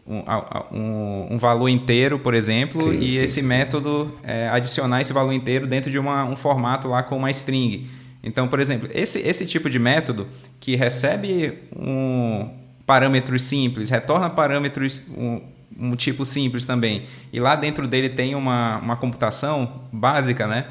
[0.08, 0.24] um,
[0.72, 3.48] um, um, valor inteiro, por exemplo, sim, e sim, esse sim.
[3.48, 7.88] método é, adicionar esse valor inteiro dentro de uma, um formato lá com uma string.
[8.24, 10.28] Então, por exemplo, esse, esse tipo de método
[10.60, 12.50] que recebe um
[12.86, 15.42] parâmetros simples, retorna parâmetros um,
[15.78, 20.66] um tipo simples também, e lá dentro dele tem uma, uma computação básica, né?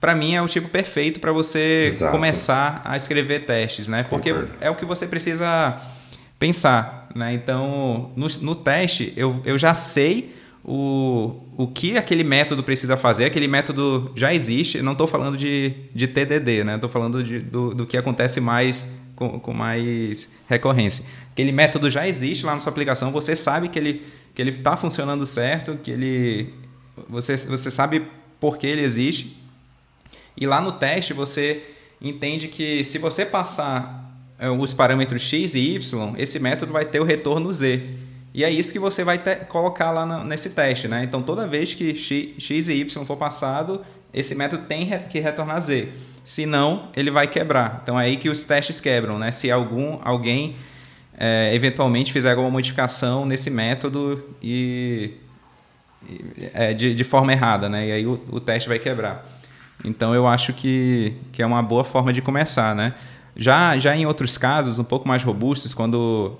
[0.00, 2.12] para mim é o tipo perfeito para você Exato.
[2.12, 4.04] começar a escrever testes, né?
[4.08, 5.80] Porque é o que você precisa
[6.38, 7.34] pensar, né?
[7.34, 13.24] Então, no, no teste, eu, eu já sei o, o que aquele método precisa fazer.
[13.24, 14.82] Aquele método já existe.
[14.82, 16.74] Não estou falando de, de TDD, né?
[16.74, 21.04] Estou falando de, do, do que acontece mais com, com mais recorrência.
[21.32, 23.10] Aquele método já existe lá na sua aplicação.
[23.12, 24.02] Você sabe que ele
[24.34, 26.52] que ele está funcionando certo, que ele
[27.08, 28.06] você, você sabe
[28.38, 29.34] por que ele existe
[30.36, 31.62] e lá no teste você
[32.00, 34.05] entende que se você passar
[34.60, 37.82] os parâmetros x e y, esse método vai ter o retorno z.
[38.34, 40.86] E é isso que você vai ter, colocar lá no, nesse teste.
[40.86, 41.04] Né?
[41.04, 43.80] Então, toda vez que x, x, e y for passado,
[44.12, 45.88] esse método tem que retornar z.
[46.22, 47.80] Se não, ele vai quebrar.
[47.82, 49.18] Então, é aí que os testes quebram.
[49.18, 49.32] Né?
[49.32, 50.54] Se algum, alguém
[51.16, 55.12] é, eventualmente fizer alguma modificação nesse método e,
[56.06, 57.70] e é, de, de forma errada.
[57.70, 57.88] Né?
[57.88, 59.26] E aí o, o teste vai quebrar.
[59.82, 62.94] Então eu acho que, que é uma boa forma de começar, né?
[63.36, 66.36] Já, já em outros casos, um pouco mais robustos, quando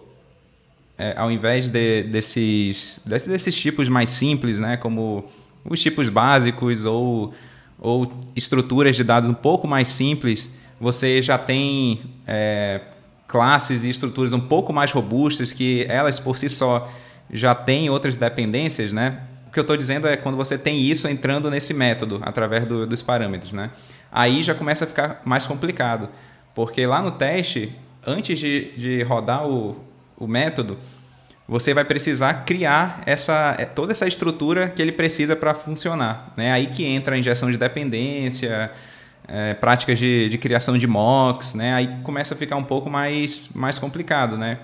[0.99, 5.25] é, ao invés de, desses, desses, tipos mais simples, né, como
[5.65, 7.35] os tipos básicos ou,
[7.79, 12.81] ou estruturas de dados um pouco mais simples, você já tem é,
[13.29, 16.91] classes e estruturas um pouco mais robustas que elas por si só
[17.31, 19.21] já têm outras dependências, né?
[19.57, 23.01] que eu estou dizendo é quando você tem isso entrando nesse método, através do, dos
[23.01, 23.55] parâmetros.
[23.55, 23.71] Né?
[24.13, 26.11] Aí já começa a ficar mais complicado,
[26.57, 27.71] porque lá no teste,
[28.05, 29.77] antes de, de rodar o,
[30.17, 30.79] o método,
[31.47, 36.33] você vai precisar criar essa, é, toda essa estrutura que ele precisa para funcionar.
[36.35, 36.51] Né?
[36.51, 38.73] Aí que entra a injeção de dependência,
[39.29, 41.75] é, práticas de, de criação de mocks, né?
[41.75, 44.39] aí começa a ficar um pouco mais, mais complicado.
[44.39, 44.59] Né?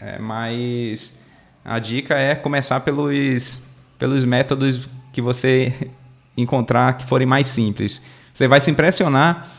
[0.00, 1.26] É, mas
[1.64, 3.62] a dica é começar pelos,
[3.98, 5.74] pelos métodos que você
[6.38, 8.00] encontrar que forem mais simples.
[8.32, 9.50] Você vai se impressionar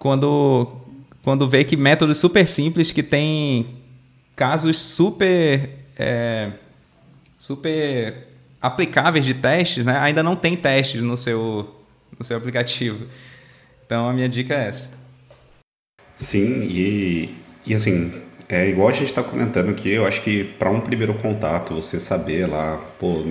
[0.00, 0.85] quando,
[1.26, 3.66] quando vê que métodos super simples que têm
[4.36, 6.52] casos super, é,
[7.36, 8.28] super
[8.62, 9.98] aplicáveis de testes, né?
[9.98, 11.74] ainda não tem testes no seu,
[12.16, 13.08] no seu aplicativo.
[13.84, 14.96] Então a minha dica é essa.
[16.14, 17.34] Sim, e,
[17.66, 21.14] e assim, é igual a gente está comentando aqui, eu acho que para um primeiro
[21.14, 23.24] contato, você saber lá, pô,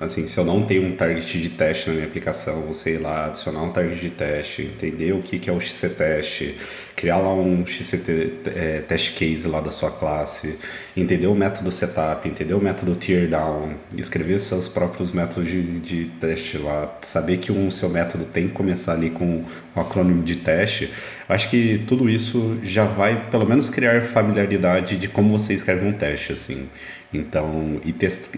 [0.00, 3.26] Assim, se eu não tenho um target de teste na minha aplicação, você ir lá,
[3.26, 6.56] adicionar um target de teste, entender o que, que é o XC teste,
[6.96, 10.58] criar lá um XC é, test case lá da sua classe,
[10.96, 16.56] entender o método setup, entender o método teardown, escrever seus próprios métodos de, de teste
[16.56, 19.44] lá, saber que o um, seu método tem que começar ali com
[19.76, 20.90] o acrônimo de teste,
[21.28, 25.92] acho que tudo isso já vai pelo menos criar familiaridade de como você escreve um
[25.92, 26.70] teste, assim.
[27.12, 27.94] Então, e,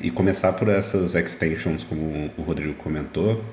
[0.06, 3.44] e começar por essas extensions, como o Rodrigo comentou,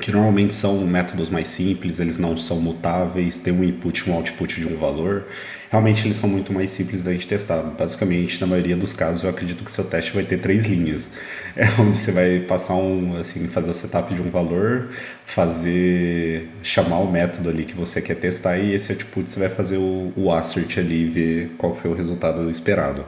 [0.00, 4.14] que normalmente são métodos mais simples, eles não são mutáveis, tem um input e um
[4.14, 5.24] output de um valor.
[5.70, 7.62] Realmente eles são muito mais simples da gente testar.
[7.62, 11.08] Basicamente, na maioria dos casos, eu acredito que seu teste vai ter três linhas.
[11.58, 14.90] É onde você vai passar um, assim, fazer o setup de um valor,
[15.24, 19.78] fazer, chamar o método ali que você quer testar e esse output você vai fazer
[19.78, 23.06] o, o assert ali e ver qual foi o resultado esperado.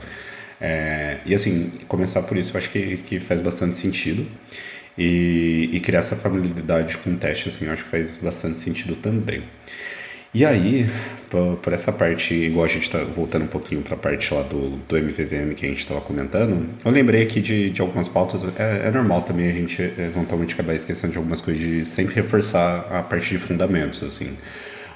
[0.60, 4.26] É, e assim, começar por isso eu acho que, que faz bastante sentido.
[4.96, 8.96] E, e criar essa familiaridade com o teste, assim, eu acho que faz bastante sentido
[8.96, 9.44] também.
[10.34, 10.88] E aí,
[11.30, 14.70] por, essa parte, igual a gente está voltando um pouquinho para a parte lá do,
[14.70, 18.42] do MVVM que a gente estava comentando, eu lembrei aqui de, de algumas pautas.
[18.58, 22.86] É, é normal também a gente eventualmente acabar esquecendo de algumas coisas, de sempre reforçar
[22.90, 24.36] a parte de fundamentos, assim.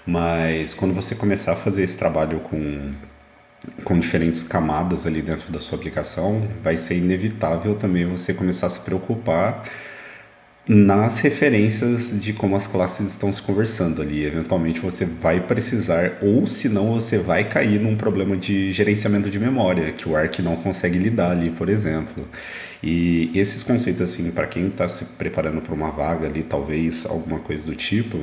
[0.07, 2.91] Mas quando você começar a fazer esse trabalho com
[3.85, 8.71] com diferentes camadas ali dentro da sua aplicação, vai ser inevitável também você começar a
[8.71, 9.65] se preocupar
[10.67, 14.25] nas referências de como as classes estão se conversando ali.
[14.25, 19.39] Eventualmente você vai precisar, ou se não, você vai cair num problema de gerenciamento de
[19.39, 22.29] memória, que o ARC não consegue lidar ali, por exemplo.
[22.83, 27.41] E esses conceitos, assim, para quem está se preparando para uma vaga ali, talvez alguma
[27.41, 28.19] coisa do tipo,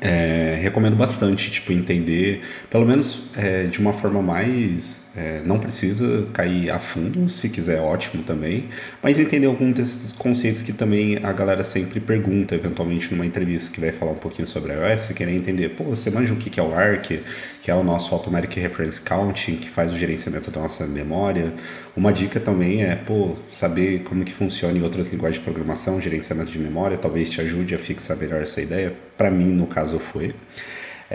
[0.00, 6.26] é, recomendo bastante, tipo, entender, pelo menos é, de uma forma mais É, não precisa
[6.32, 8.68] cair a fundo, se quiser, ótimo também.
[9.00, 13.80] Mas entender alguns desses conceitos que também a galera sempre pergunta, eventualmente numa entrevista que
[13.80, 16.74] vai falar um pouquinho sobre iOS, querer entender, pô, você manja o que é o
[16.74, 17.20] ARC,
[17.62, 21.52] que é o nosso Automatic Reference Counting, que faz o gerenciamento da nossa memória.
[21.96, 26.50] Uma dica também é, pô, saber como que funciona em outras linguagens de programação, gerenciamento
[26.50, 28.92] de memória, talvez te ajude a fixar melhor essa ideia.
[29.16, 30.34] Para mim, no caso, foi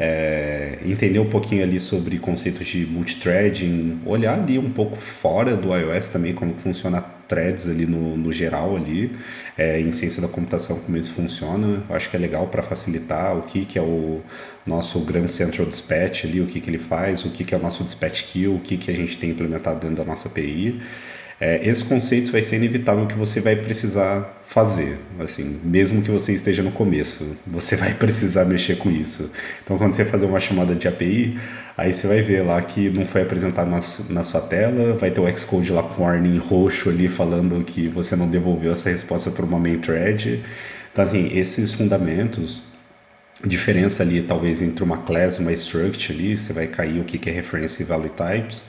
[0.02, 5.76] é, entender um pouquinho ali sobre conceitos de multithreading, olhar ali um pouco fora do
[5.76, 9.12] iOS também, como funciona threads ali no, no geral ali,
[9.58, 11.84] é, em ciência da computação, como isso funciona.
[11.90, 14.22] Eu acho que é legal para facilitar o que, que é o
[14.66, 17.62] nosso Grand Central Dispatch ali, o que, que ele faz, o que, que é o
[17.62, 20.82] nosso Dispatch Queue, o que, que a gente tem implementado dentro da nossa API.
[21.42, 26.34] É, esses conceitos vai ser inevitável que você vai precisar fazer, assim, mesmo que você
[26.34, 29.32] esteja no começo, você vai precisar mexer com isso.
[29.64, 31.40] Então, quando você fazer uma chamada de API,
[31.78, 33.80] aí você vai ver lá que não foi apresentado na,
[34.10, 38.18] na sua tela, vai ter o Xcode lá com warning roxo ali falando que você
[38.18, 40.44] não devolveu essa resposta para uma main thread.
[40.92, 42.64] Então, assim, esses fundamentos
[43.46, 47.34] diferença ali talvez entre uma class uma struct ali, você vai cair o que é
[47.34, 48.64] reference e value types.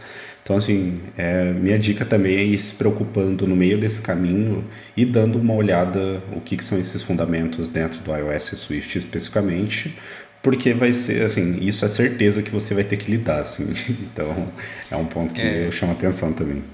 [0.51, 4.65] Então, assim, é, minha dica também é ir se preocupando no meio desse caminho
[4.97, 8.99] e dando uma olhada o que, que são esses fundamentos dentro do iOS e Swift
[8.99, 9.97] especificamente,
[10.43, 13.73] porque vai ser, assim, isso é certeza que você vai ter que lidar, assim.
[14.13, 14.49] Então,
[14.91, 16.65] é um ponto que é, eu chamo atenção também.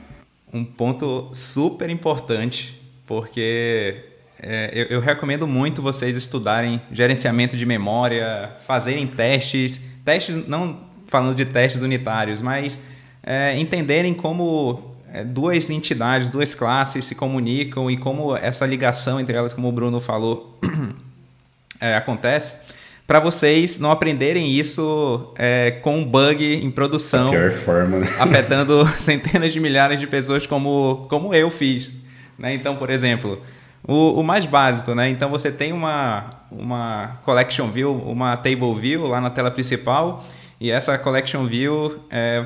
[0.50, 3.96] Um ponto super importante, porque
[4.40, 11.36] é, eu, eu, recomendo muito vocês estudarem gerenciamento de memória, fazerem testes, testes não falando
[11.36, 12.95] de testes unitários, mas
[13.26, 19.36] é, entenderem como é, duas entidades, duas classes se comunicam e como essa ligação entre
[19.36, 20.56] elas, como o Bruno falou,
[21.80, 22.74] é, acontece,
[23.06, 27.32] para vocês não aprenderem isso é, com um bug em produção,
[27.64, 28.08] forma, né?
[28.18, 31.96] afetando centenas de milhares de pessoas, como, como eu fiz.
[32.38, 32.54] Né?
[32.54, 33.40] Então, por exemplo,
[33.86, 35.08] o, o, mais básico, né?
[35.08, 40.24] Então você tem uma, uma collection view, uma table view lá na tela principal,
[40.60, 42.44] e essa collection view é,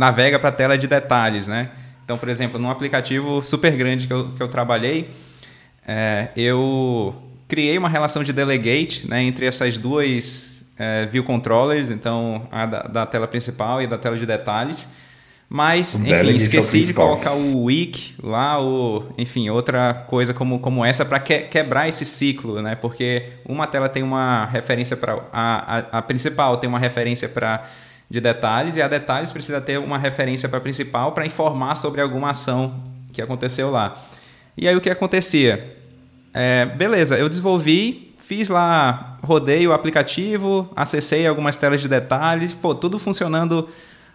[0.00, 1.68] navega para a tela de detalhes, né?
[2.02, 5.10] Então, por exemplo, num aplicativo super grande que eu, que eu trabalhei,
[5.86, 7.14] é, eu
[7.46, 12.82] criei uma relação de delegate né, entre essas duas é, view controllers, então a da,
[12.84, 14.88] da, tela principal e da tela de detalhes.
[15.50, 20.60] Mas, o enfim, esqueci é de colocar o week lá, o, enfim, outra coisa como,
[20.60, 22.74] como essa para que, quebrar esse ciclo, né?
[22.74, 25.18] Porque uma tela tem uma referência para.
[25.30, 27.68] A, a, a principal tem uma referência para
[28.10, 32.30] de detalhes e a detalhes precisa ter uma referência para principal para informar sobre alguma
[32.30, 32.82] ação
[33.12, 33.96] que aconteceu lá.
[34.56, 35.72] E aí o que acontecia?
[36.34, 42.74] É, beleza, eu desenvolvi, fiz lá, rodei o aplicativo, acessei algumas telas de detalhes, pô,
[42.74, 43.68] tudo funcionando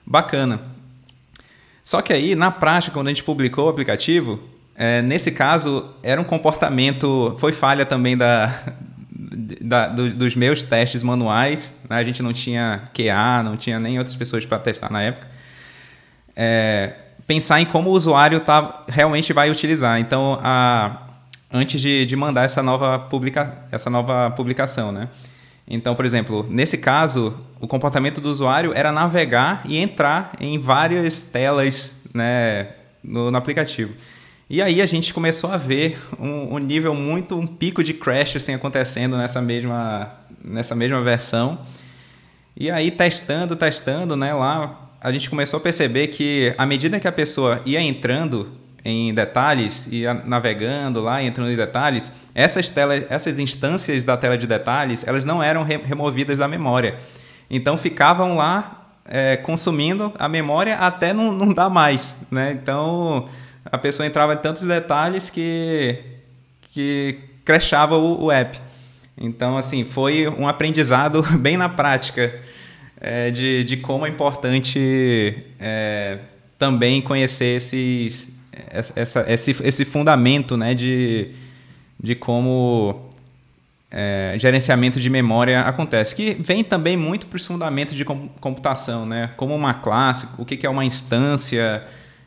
[0.05, 0.61] bacana.
[1.83, 4.39] Só que aí, na prática, quando a gente publicou o aplicativo,
[4.75, 8.75] é, nesse caso, era um comportamento, foi falha também da,
[9.66, 11.97] da, do, dos meus testes manuais, né?
[11.97, 15.28] a gente não tinha QA, não tinha nem outras pessoas para testar na época.
[16.36, 16.93] É,
[17.26, 19.99] pensar em como o usuário tá, realmente vai utilizar.
[19.99, 21.01] Então, a,
[21.51, 25.09] antes de, de mandar essa nova, publica, essa nova publicação, né?
[25.68, 31.24] Então, por exemplo, nesse caso, o comportamento do usuário era navegar e entrar em várias
[31.24, 32.68] telas né,
[33.03, 33.91] no, no aplicativo.
[34.47, 38.35] E aí a gente começou a ver um, um, nível muito, um pico de crash
[38.35, 40.11] assim, acontecendo nessa mesma,
[40.43, 41.57] nessa mesma versão.
[42.55, 47.07] E aí testando, testando, né, lá a gente começou a perceber que à medida que
[47.07, 48.51] a pessoa ia entrando
[48.83, 54.45] em detalhes, ia navegando lá, entrando em detalhes, essas telas, essas instâncias da tela de
[54.45, 56.99] detalhes, elas não eram re removidas da memória.
[57.49, 62.51] Então ficavam lá é, consumindo a memória até não, não dar mais, né?
[62.51, 63.27] Então
[63.66, 65.97] a pessoa entrava em tantos detalhes que,
[66.74, 68.59] que crashava o, o app.
[69.18, 72.34] Então, assim, foi um aprendizado bem na prática
[72.99, 76.20] é, de, de como é importante é,
[76.57, 78.36] também conhecer esses,
[78.95, 81.30] essa, esse, esse fundamento né, de,
[82.01, 83.09] de como
[83.91, 89.30] é, gerenciamento de memória acontece, que vem também muito para os fundamentos de computação, né?
[89.38, 91.86] como uma classe, o que é uma instância,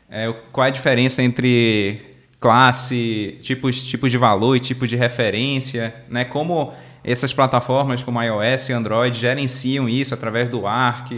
[0.09, 2.01] é, qual é a diferença entre
[2.39, 6.25] classe, tipos, tipos de valor e tipos de referência, né?
[6.25, 11.11] Como essas plataformas como iOS e Android gerenciam isso através do Arc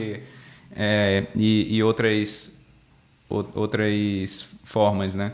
[0.75, 2.59] é, e, e, outras,
[3.29, 5.33] outras formas, né?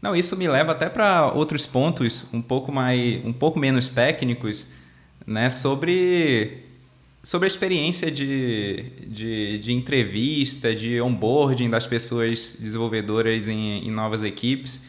[0.00, 4.66] Não, isso me leva até para outros pontos um pouco mais, um pouco menos técnicos,
[5.26, 5.50] né?
[5.50, 6.64] Sobre
[7.22, 14.24] sobre a experiência de, de, de, entrevista, de onboarding das pessoas desenvolvedoras em, em, novas
[14.24, 14.82] equipes,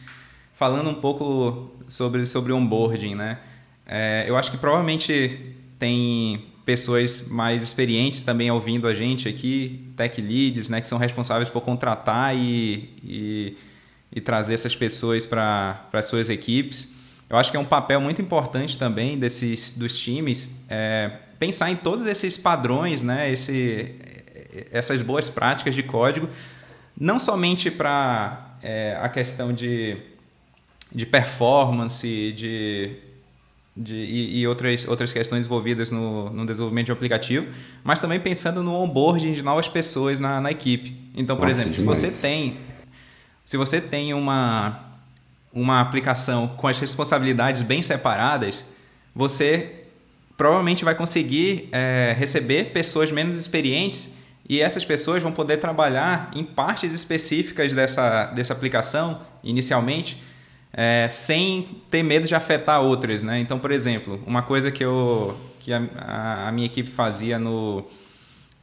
[0.54, 3.38] falando um pouco sobre, sobre onboarding, né?
[3.86, 10.20] É, eu acho que provavelmente tem pessoas mais experientes também ouvindo a gente aqui, tech
[10.20, 13.56] leads, né, que são responsáveis por contratar e, e,
[14.12, 16.94] e trazer essas pessoas para as suas equipes.
[17.28, 21.12] Eu acho que é um papel muito importante também desses dos times é,
[21.42, 23.96] pensar em todos esses padrões, né, esse,
[24.70, 26.28] essas boas práticas de código,
[26.96, 29.96] não somente para é, a questão de,
[30.94, 32.96] de performance, de
[33.74, 37.48] de, e, e, outras, outras questões envolvidas no, no desenvolvimento de um aplicativo,
[37.82, 40.94] mas também pensando no onboarding de novas pessoas na, na equipe.
[41.16, 41.98] Então, por Nossa, exemplo, demais.
[41.98, 42.58] se você tem
[43.46, 44.78] se você tem uma,
[45.52, 48.66] uma aplicação com as responsabilidades bem separadas,
[49.14, 49.81] você
[50.36, 54.18] provavelmente vai conseguir é, receber pessoas menos experientes
[54.48, 60.20] e essas pessoas vão poder trabalhar em partes específicas dessa, dessa aplicação inicialmente
[60.72, 63.38] é, sem ter medo de afetar outras, né?
[63.38, 67.84] Então, por exemplo, uma coisa que, eu, que a, a minha equipe fazia no,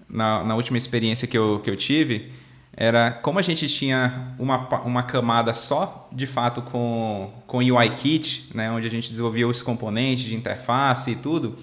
[0.10, 2.32] na, na, última experiência que eu, que eu tive
[2.76, 8.50] era como a gente tinha uma, uma camada só, de fato, com, com UI Kit,
[8.54, 8.72] né?
[8.72, 11.58] Onde a gente desenvolvia os componentes de interface e tudo,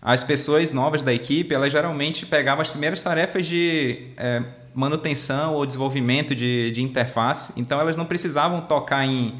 [0.00, 4.08] as pessoas novas da equipe, elas geralmente pegavam as primeiras tarefas de...
[4.16, 4.42] É,
[4.76, 9.34] manutenção ou desenvolvimento de, de interface, então elas não precisavam tocar em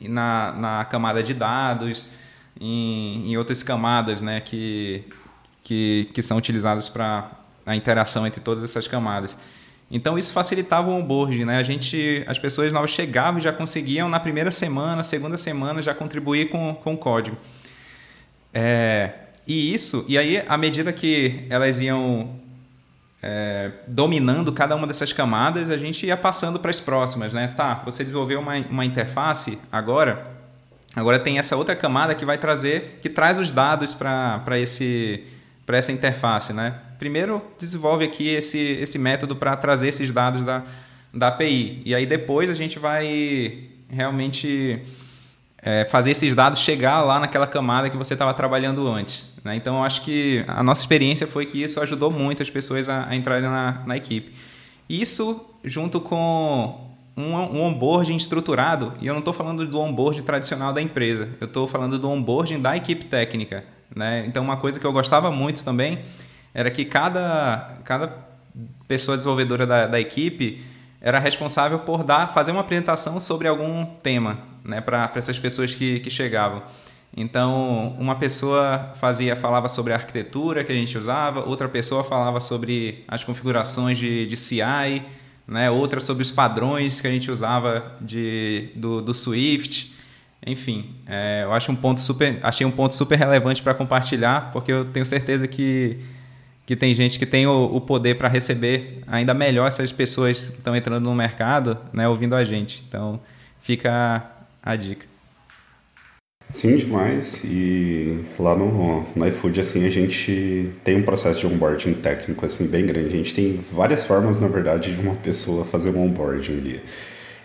[0.00, 2.08] na, na camada de dados,
[2.60, 5.04] em, em outras camadas né, que,
[5.62, 7.30] que, que são utilizadas para
[7.66, 9.36] a interação entre todas essas camadas.
[9.90, 11.58] Então isso facilitava o onboarding, né?
[11.58, 15.94] A gente, as pessoas novas chegavam e já conseguiam na primeira semana, segunda semana já
[15.94, 17.36] contribuir com, com o código.
[18.52, 19.12] É,
[19.46, 22.38] e isso, e aí à medida que elas iam
[23.22, 27.48] é, dominando cada uma dessas camadas, a gente ia passando para as próximas, né?
[27.56, 30.36] Tá, você desenvolveu uma, uma interface agora,
[30.94, 35.24] agora tem essa outra camada que vai trazer, que traz os dados para esse
[35.68, 36.76] para essa interface, né?
[36.98, 40.64] Primeiro desenvolve aqui esse, esse método para trazer esses dados da,
[41.12, 44.80] da API e aí depois a gente vai realmente
[45.60, 49.36] é, fazer esses dados chegar lá naquela camada que você estava trabalhando antes.
[49.44, 49.56] Né?
[49.56, 53.06] Então, eu acho que a nossa experiência foi que isso ajudou muito as pessoas a,
[53.06, 54.32] a entrarem na, na equipe.
[54.88, 60.72] Isso junto com um, um onboarding estruturado, e eu não estou falando do onboarding tradicional
[60.72, 63.76] da empresa, eu estou falando do onboarding da equipe técnica.
[63.94, 64.24] Né?
[64.26, 66.00] Então, uma coisa que eu gostava muito também
[66.54, 68.12] era que cada, cada
[68.86, 70.62] pessoa desenvolvedora da, da equipe
[71.00, 76.00] era responsável por dar, fazer uma apresentação sobre algum tema né, para essas pessoas que,
[76.00, 76.62] que chegavam.
[77.16, 82.40] Então, uma pessoa fazia, falava sobre a arquitetura que a gente usava, outra pessoa falava
[82.40, 85.02] sobre as configurações de, de CI,
[85.46, 89.94] né, outra sobre os padrões que a gente usava de, do, do Swift.
[90.46, 94.72] Enfim, é, eu acho um ponto super, achei um ponto super relevante para compartilhar, porque
[94.72, 95.98] eu tenho certeza que
[96.68, 100.56] que tem gente que tem o, o poder para receber ainda melhor essas pessoas que
[100.56, 102.84] estão entrando no mercado, né, ouvindo a gente.
[102.86, 103.18] Então,
[103.62, 104.30] fica
[104.62, 105.06] a, dica.
[106.52, 107.42] Sim, demais.
[107.42, 112.66] E lá no, no iFood, assim, a gente tem um processo de onboarding técnico, assim,
[112.66, 113.14] bem grande.
[113.14, 116.82] A gente tem várias formas, na verdade, de uma pessoa fazer um onboarding ali.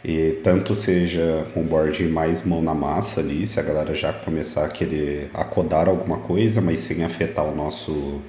[0.04, 4.68] E tanto seja onboarding mais mão na massa ali, se a galera já começar a
[4.68, 8.22] querer acodar alguma coisa, mas sem afetar o nosso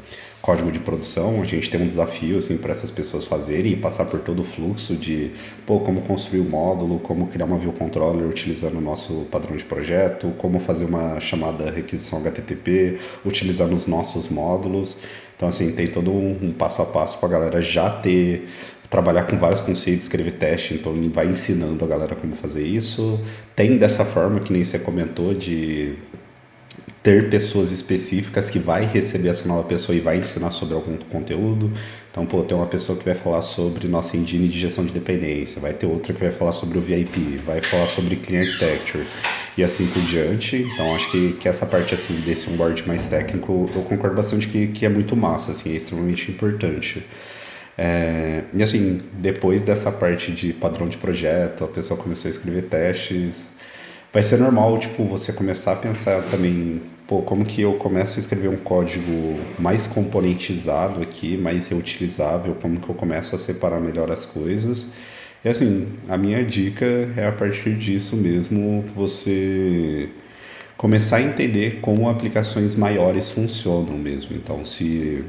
[0.44, 4.04] código de produção, a gente tem um desafio assim para essas pessoas fazerem e passar
[4.04, 5.30] por todo o fluxo de
[5.66, 9.64] pô, como construir o módulo, como criar uma view controller utilizando o nosso padrão de
[9.64, 14.98] projeto, como fazer uma chamada requisição HTTP utilizando os nossos módulos.
[15.34, 18.46] Então assim, tem todo um, um passo a passo para a galera já ter
[18.90, 23.20] trabalhar com vários conceitos, escrever teste, então ele vai ensinando a galera como fazer isso.
[23.56, 25.96] Tem dessa forma que nem você comentou de
[27.04, 31.70] ter pessoas específicas que vai receber essa nova pessoa e vai ensinar sobre algum conteúdo.
[32.10, 35.60] Então, pô, tem uma pessoa que vai falar sobre nossa engine de gestão de dependência,
[35.60, 39.04] vai ter outra que vai falar sobre o VIP, vai falar sobre Clean Architecture
[39.58, 40.56] e assim por diante.
[40.56, 44.68] Então, acho que, que essa parte assim desse onboard mais técnico, eu concordo bastante que,
[44.68, 47.04] que é muito massa, assim, é extremamente importante.
[47.76, 52.62] É, e assim, depois dessa parte de padrão de projeto, a pessoa começou a escrever
[52.62, 53.48] testes,
[54.12, 58.20] vai ser normal, tipo, você começar a pensar também pô, como que eu começo a
[58.20, 64.10] escrever um código mais componentizado aqui, mais reutilizável, como que eu começo a separar melhor
[64.10, 64.92] as coisas.
[65.44, 70.08] E assim, a minha dica é a partir disso mesmo você
[70.76, 74.34] começar a entender como aplicações maiores funcionam mesmo.
[74.36, 75.24] Então, se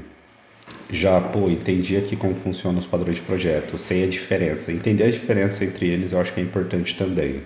[0.90, 4.72] já, pô, entendi aqui como funcionam os padrões de projeto, sei a diferença.
[4.72, 7.42] Entender a diferença entre eles eu acho que é importante também.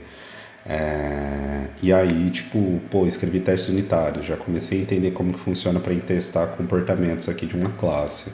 [0.66, 5.80] É, e aí, tipo, pô, escrevi testes unitários, já comecei a entender como que funciona
[5.80, 8.30] para testar comportamentos aqui de uma classe.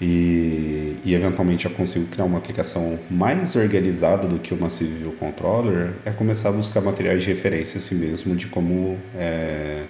[0.00, 5.90] E, e eventualmente eu consigo criar uma aplicação mais organizada do que Massive View Controller,
[6.04, 9.82] é começar a buscar materiais de referência assim mesmo de como é,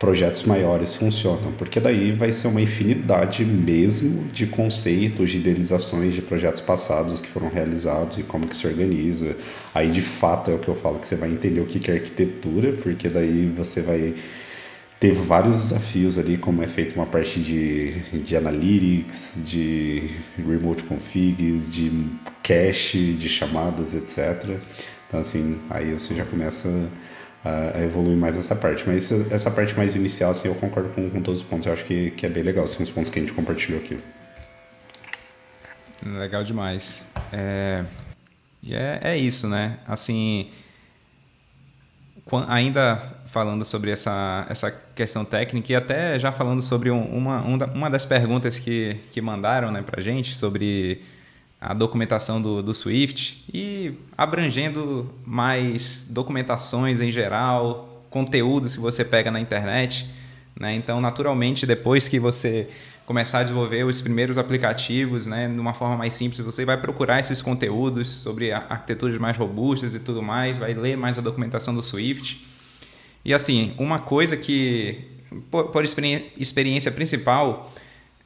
[0.00, 6.22] projetos maiores funcionam, porque daí vai ser uma infinidade mesmo de conceitos, de idealizações de
[6.22, 9.36] projetos passados que foram realizados e como que se organiza.
[9.74, 11.94] Aí de fato é o que eu falo que você vai entender o que é
[11.96, 14.14] arquitetura, porque daí você vai
[14.98, 17.92] ter vários desafios ali, como é feita uma parte de,
[18.22, 22.06] de analytics, de remote configs, de
[22.42, 24.56] cache, de chamadas, etc.
[25.06, 26.70] Então assim, aí você já começa
[27.44, 28.84] a evoluir mais essa parte.
[28.86, 31.66] Mas essa parte mais inicial, assim, eu concordo com, com todos os pontos.
[31.66, 33.98] Eu acho que, que é bem legal, assim, os pontos que a gente compartilhou aqui.
[36.04, 37.06] Legal demais.
[37.32, 37.84] É,
[38.68, 39.78] é, é isso, né?
[39.86, 40.50] Assim,
[42.48, 47.90] ainda falando sobre essa, essa questão técnica e até já falando sobre um, uma, uma
[47.90, 51.02] das perguntas que, que mandaram né, para gente sobre
[51.60, 59.30] a documentação do, do Swift e abrangendo mais documentações em geral, conteúdos que você pega
[59.30, 60.08] na internet.
[60.58, 60.74] Né?
[60.74, 62.68] Então, naturalmente, depois que você
[63.04, 67.20] começar a desenvolver os primeiros aplicativos né, de uma forma mais simples, você vai procurar
[67.20, 71.82] esses conteúdos sobre arquiteturas mais robustas e tudo mais, vai ler mais a documentação do
[71.82, 72.46] Swift.
[73.24, 75.08] E assim, uma coisa que,
[75.50, 77.70] por, por experiência principal,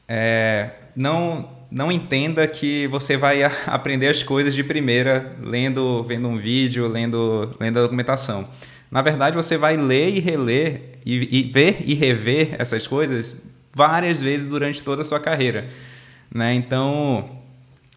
[0.07, 6.37] é, não não entenda que você vai aprender as coisas de primeira lendo, vendo um
[6.37, 8.47] vídeo, lendo, lendo a documentação.
[8.89, 13.41] Na verdade, você vai ler e reler e, e ver e rever essas coisas
[13.73, 15.67] várias vezes durante toda a sua carreira.
[16.33, 16.53] Né?
[16.53, 17.29] Então,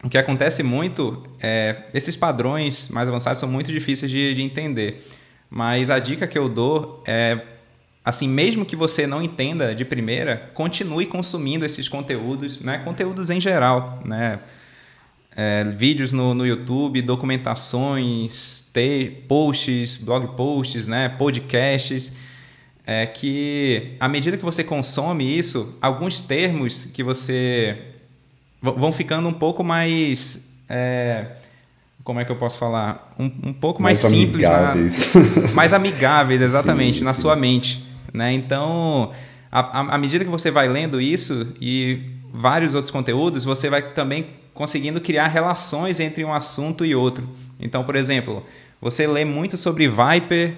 [0.03, 5.07] o que acontece muito é esses padrões mais avançados são muito difíceis de, de entender.
[5.49, 7.41] Mas a dica que eu dou é
[8.09, 12.79] assim, mesmo que você não entenda de primeira, continue consumindo esses conteúdos, né?
[12.79, 14.39] Conteúdos em geral, né?
[15.37, 21.11] É, vídeos no, no YouTube, documentações, te, posts, blog posts, né?
[21.11, 22.15] Podcasts.
[22.87, 27.77] É que à medida que você consome isso, alguns termos que você
[28.63, 31.27] vão ficando um pouco mais é,
[32.03, 33.15] como é que eu posso falar?
[33.19, 35.15] Um, um pouco mais, mais simples, amigáveis.
[35.15, 37.21] Na, mais amigáveis, exatamente, sim, na sim.
[37.21, 37.88] sua mente.
[38.13, 38.33] Né?
[38.33, 39.13] Então,
[39.51, 42.01] à medida que você vai lendo isso e
[42.33, 47.29] vários outros conteúdos, você vai também conseguindo criar relações entre um assunto e outro.
[47.61, 48.45] Então, por exemplo,
[48.81, 50.55] você lê muito sobre Viper,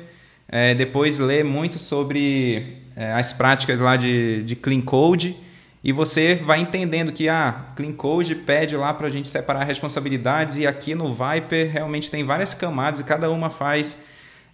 [0.48, 5.36] é, depois lê muito sobre é, as práticas lá de, de Clean Code,
[5.82, 10.58] e você vai entendendo que ah, Clean Code pede lá para a gente separar responsabilidades,
[10.58, 13.98] e aqui no Viper realmente tem várias camadas e cada uma faz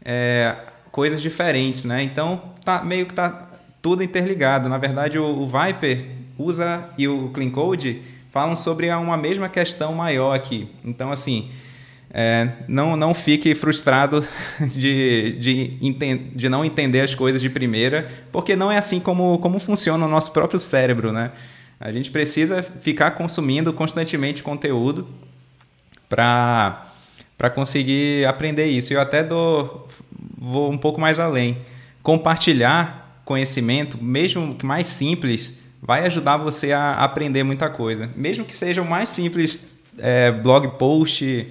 [0.05, 0.55] é,
[0.97, 2.03] coisas diferentes, né?
[2.03, 3.51] Então tá meio que tá
[3.82, 4.66] tudo interligado.
[4.66, 6.07] Na verdade, o, o Viper
[6.38, 8.01] usa e o Clean Code
[8.32, 10.70] falam sobre uma mesma questão maior aqui.
[10.82, 11.51] Então, assim,
[12.11, 14.26] é, não, não fique frustrado
[14.72, 19.59] de, de, de não entender as coisas de primeira, porque não é assim como, como
[19.59, 21.30] funciona o nosso próprio cérebro, né?
[21.78, 25.07] A gente precisa ficar consumindo constantemente conteúdo
[26.09, 28.94] para conseguir aprender isso.
[28.94, 29.86] Eu até dou,
[30.47, 31.59] vou um pouco mais além.
[32.03, 38.09] Compartilhar conhecimento, mesmo que mais simples, vai ajudar você a aprender muita coisa.
[38.14, 41.49] Mesmo que seja o mais simples é, blog post,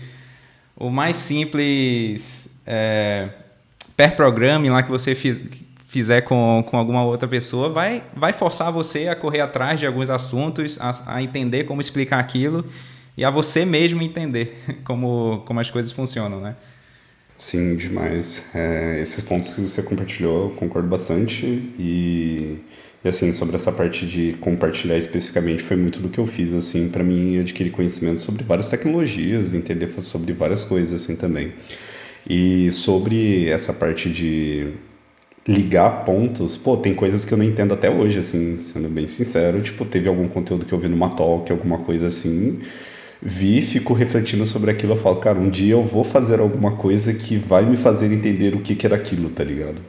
[0.78, 3.30] o mais simples é,
[3.98, 5.42] pair programming lá que você fiz,
[5.88, 10.10] fizer com, com alguma outra pessoa, vai, vai forçar você a correr atrás de alguns
[10.10, 12.66] assuntos, a, a entender como explicar aquilo
[13.18, 16.56] e a você mesmo entender como, como as coisas funcionam, né?
[17.38, 18.44] Sim, demais.
[18.54, 21.46] É, esses pontos que você compartilhou, eu concordo bastante.
[21.78, 22.60] E,
[23.04, 26.90] e, assim, sobre essa parte de compartilhar especificamente, foi muito do que eu fiz, assim,
[26.90, 31.54] para mim adquirir conhecimento sobre várias tecnologias, entender sobre várias coisas, assim, também.
[32.30, 34.70] E sobre essa parte de
[35.48, 39.62] ligar pontos, pô, tem coisas que eu não entendo até hoje, assim, sendo bem sincero.
[39.62, 42.62] Tipo, teve algum conteúdo que eu vi numa talk, alguma coisa assim
[43.22, 47.14] vi, fico refletindo sobre aquilo, eu falo, cara, um dia eu vou fazer alguma coisa
[47.14, 49.82] que vai me fazer entender o que, que era aquilo, tá ligado?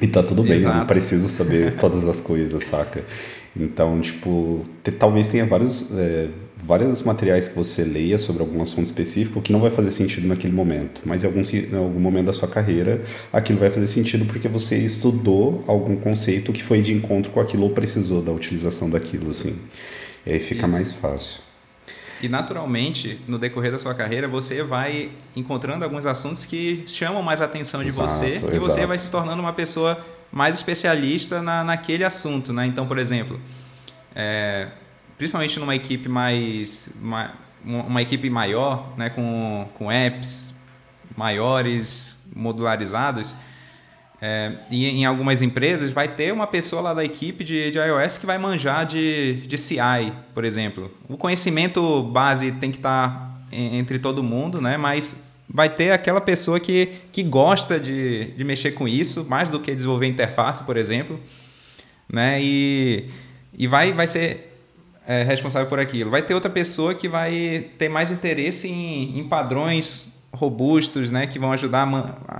[0.00, 0.74] E tá tudo bem, Exato.
[0.74, 3.04] eu não preciso saber todas as coisas, saca?
[3.56, 8.86] Então, tipo, te, talvez tenha vários, é, vários materiais que você leia sobre algum assunto
[8.86, 12.32] específico que não vai fazer sentido naquele momento, mas em algum, em algum momento da
[12.32, 13.02] sua carreira
[13.32, 17.62] aquilo vai fazer sentido porque você estudou algum conceito que foi de encontro com aquilo
[17.64, 19.54] ou precisou da utilização daquilo, assim.
[20.26, 20.74] E aí fica isso.
[20.74, 21.43] mais fácil.
[22.20, 27.40] E naturalmente, no decorrer da sua carreira, você vai encontrando alguns assuntos que chamam mais
[27.40, 28.54] a atenção de exato, você exato.
[28.54, 29.98] e você vai se tornando uma pessoa
[30.32, 32.52] mais especialista na, naquele assunto.
[32.52, 32.66] Né?
[32.66, 33.40] Então, por exemplo,
[34.14, 34.68] é,
[35.18, 36.90] principalmente numa equipe mais.
[37.00, 37.32] Uma,
[37.64, 40.54] uma equipe maior, né, com, com apps
[41.16, 43.36] maiores, modularizados,
[44.26, 48.16] é, e em algumas empresas vai ter uma pessoa lá da equipe de, de iOS
[48.16, 50.90] que vai manjar de, de CI, por exemplo.
[51.06, 54.78] O conhecimento base tem que estar tá entre todo mundo, né?
[54.78, 59.60] mas vai ter aquela pessoa que, que gosta de, de mexer com isso, mais do
[59.60, 61.20] que desenvolver interface, por exemplo.
[62.10, 62.38] Né?
[62.40, 63.10] E,
[63.52, 64.58] e vai, vai ser
[65.06, 66.10] é, responsável por aquilo.
[66.10, 71.38] Vai ter outra pessoa que vai ter mais interesse em, em padrões robustos, né, que
[71.38, 71.86] vão ajudar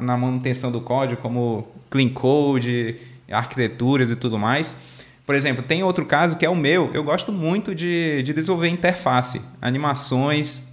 [0.02, 2.96] na manutenção do código, como clean code,
[3.30, 4.76] arquiteturas e tudo mais.
[5.26, 6.90] Por exemplo, tem outro caso que é o meu.
[6.92, 10.68] Eu gosto muito de, de desenvolver interface, animações.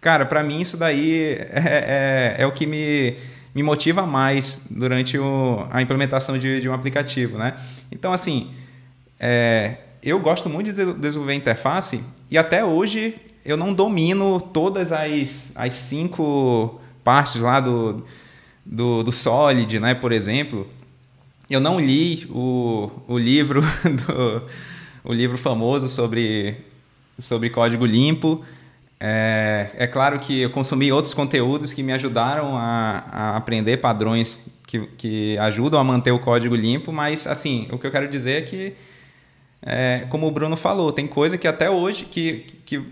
[0.00, 3.16] Cara, para mim isso daí é, é, é, o que me,
[3.54, 7.54] me motiva mais durante o, a implementação de, de um aplicativo, né?
[7.90, 8.52] Então, assim,
[9.18, 15.52] é, eu gosto muito de desenvolver interface e até hoje eu não domino todas as,
[15.54, 18.04] as cinco partes lá do,
[18.64, 20.66] do, do Solid, né, por exemplo.
[21.50, 23.60] Eu não li o, o livro
[24.06, 24.42] do,
[25.04, 26.56] o livro famoso sobre,
[27.18, 28.44] sobre código limpo.
[29.00, 34.46] É, é claro que eu consumi outros conteúdos que me ajudaram a, a aprender padrões
[34.64, 38.42] que, que ajudam a manter o código limpo, mas assim, o que eu quero dizer
[38.42, 38.74] é que
[39.64, 42.84] é, como o Bruno falou, tem coisa que até hoje, que, que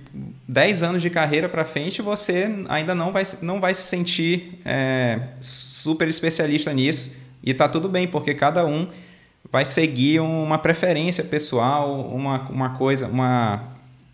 [0.47, 5.21] 10 anos de carreira para frente, você ainda não vai, não vai se sentir é,
[5.41, 7.17] super especialista nisso.
[7.43, 8.89] E tá tudo bem, porque cada um
[9.51, 13.65] vai seguir uma preferência pessoal, uma, uma coisa, uma,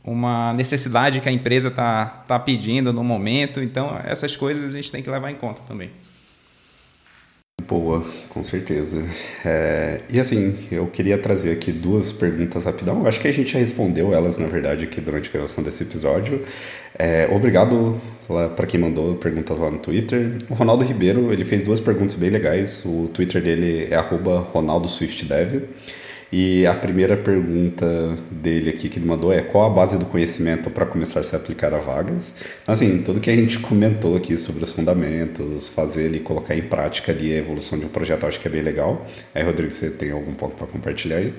[0.03, 3.63] uma necessidade que a empresa está tá pedindo no momento.
[3.63, 5.91] Então, essas coisas a gente tem que levar em conta também.
[7.69, 9.03] Boa, com certeza.
[9.45, 13.05] É, e assim, eu queria trazer aqui duas perguntas rapidão.
[13.07, 16.45] Acho que a gente já respondeu elas, na verdade, aqui durante a gravação desse episódio.
[16.97, 18.01] É, obrigado
[18.55, 20.37] para quem mandou perguntas lá no Twitter.
[20.49, 22.83] O Ronaldo Ribeiro, ele fez duas perguntas bem legais.
[22.85, 25.65] O Twitter dele é @ronaldoswiftdev.
[26.33, 27.87] E a primeira pergunta
[28.31, 31.37] dele aqui que ele mandou é qual a base do conhecimento para começar a se
[31.37, 32.35] aplicar a vagas?
[32.63, 36.63] Então, assim, tudo que a gente comentou aqui sobre os fundamentos, fazer e colocar em
[36.63, 39.07] prática ali a evolução de um projeto, acho que é bem legal.
[39.33, 41.33] Aí, Rodrigo, você tem algum ponto para compartilhar aí?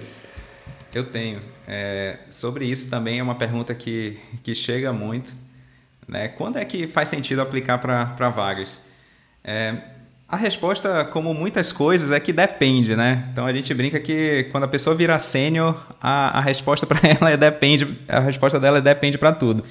[0.94, 1.42] Eu tenho.
[1.68, 5.34] É, sobre isso também é uma pergunta que, que chega muito.
[6.08, 6.30] Né?
[6.30, 8.88] Quando é que faz sentido aplicar para vagas?
[9.44, 9.78] É,
[10.30, 13.30] a resposta, como muitas coisas, é que depende, né?
[13.32, 17.32] Então a gente brinca que quando a pessoa vira sênior, a, a resposta para ela
[17.32, 19.64] é depende, a resposta dela é depende para tudo.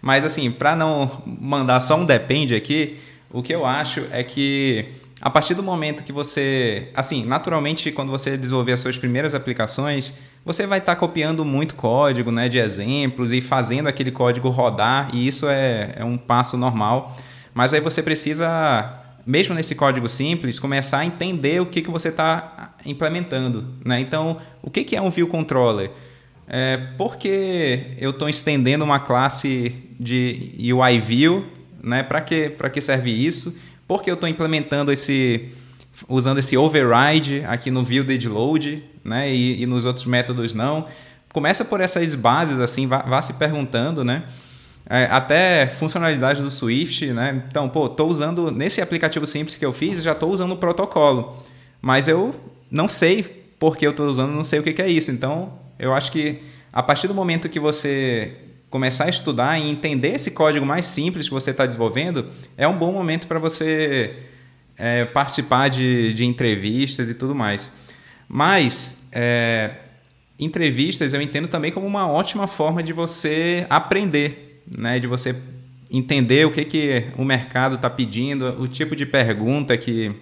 [0.00, 4.86] Mas assim, para não mandar só um depende aqui, o que eu acho é que
[5.20, 10.14] a partir do momento que você, assim, naturalmente quando você desenvolver as suas primeiras aplicações,
[10.44, 15.08] você vai estar tá copiando muito código, né, de exemplos e fazendo aquele código rodar,
[15.12, 17.16] e isso é, é um passo normal.
[17.52, 22.08] Mas aí você precisa mesmo nesse código simples, começar a entender o que, que você
[22.08, 23.66] está implementando.
[23.84, 24.00] Né?
[24.00, 25.90] Então, o que, que é um view controller?
[26.46, 31.46] É, por que eu estou estendendo uma classe de UI view?
[31.82, 32.02] Né?
[32.02, 33.58] Para que, que serve isso?
[33.86, 35.50] Por que eu estou implementando esse
[36.08, 39.32] usando esse override aqui no view load né?
[39.32, 40.88] E, e, nos outros métodos não?
[41.32, 44.24] Começa por essas bases, assim, vá, vá se perguntando, né?
[44.88, 47.42] É, até funcionalidades do Swift, né?
[47.48, 51.42] Então, pô, tô usando nesse aplicativo simples que eu fiz, já estou usando o protocolo,
[51.80, 52.34] mas eu
[52.70, 53.22] não sei
[53.58, 55.10] por que eu estou usando, não sei o que, que é isso.
[55.10, 58.36] Então, eu acho que a partir do momento que você
[58.68, 62.76] começar a estudar e entender esse código mais simples que você está desenvolvendo, é um
[62.76, 64.16] bom momento para você
[64.76, 67.72] é, participar de, de entrevistas e tudo mais.
[68.28, 69.76] Mas é,
[70.38, 75.34] entrevistas eu entendo também como uma ótima forma de você aprender né, de você
[75.90, 80.14] entender o que, que o mercado está pedindo, o tipo de pergunta que,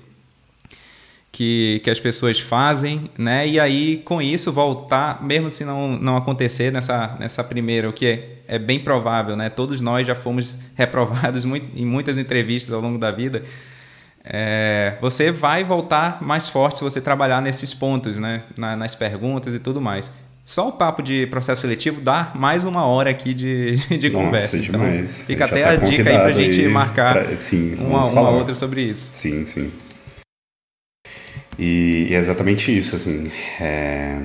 [1.31, 3.49] que, que as pessoas fazem, né?
[3.49, 8.07] E aí, com isso, voltar, mesmo se não, não acontecer nessa, nessa primeira, o que
[8.07, 9.49] é, é bem provável, né?
[9.49, 13.43] Todos nós já fomos reprovados muito, em muitas entrevistas ao longo da vida.
[14.25, 18.43] É, você vai voltar mais forte se você trabalhar nesses pontos, né?
[18.59, 20.13] Na, nas perguntas e tudo mais.
[20.45, 24.59] Só o papo de processo seletivo dá mais uma hora aqui de, de Nossa, conversa.
[24.59, 25.23] Então, demais.
[25.25, 28.83] fica até tá a dica aí pra gente marcar pra, sim, uma, uma outra sobre
[28.83, 29.13] isso.
[29.13, 29.73] Sim, sim.
[31.59, 33.31] E é exatamente isso, assim.
[33.61, 34.19] É...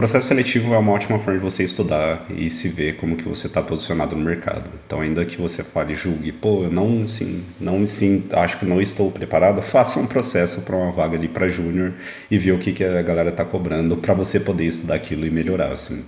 [0.00, 3.48] processo seletivo é uma ótima forma de você estudar e se ver como que você
[3.48, 4.70] está posicionado no mercado.
[4.86, 8.80] Então, ainda que você fale, julgue, pô, eu não, sim, não sim, acho que não
[8.80, 11.92] estou preparado, faça um processo para uma vaga ali para júnior
[12.30, 15.30] e ver o que, que a galera está cobrando para você poder estudar aquilo e
[15.30, 16.02] melhorar, assim.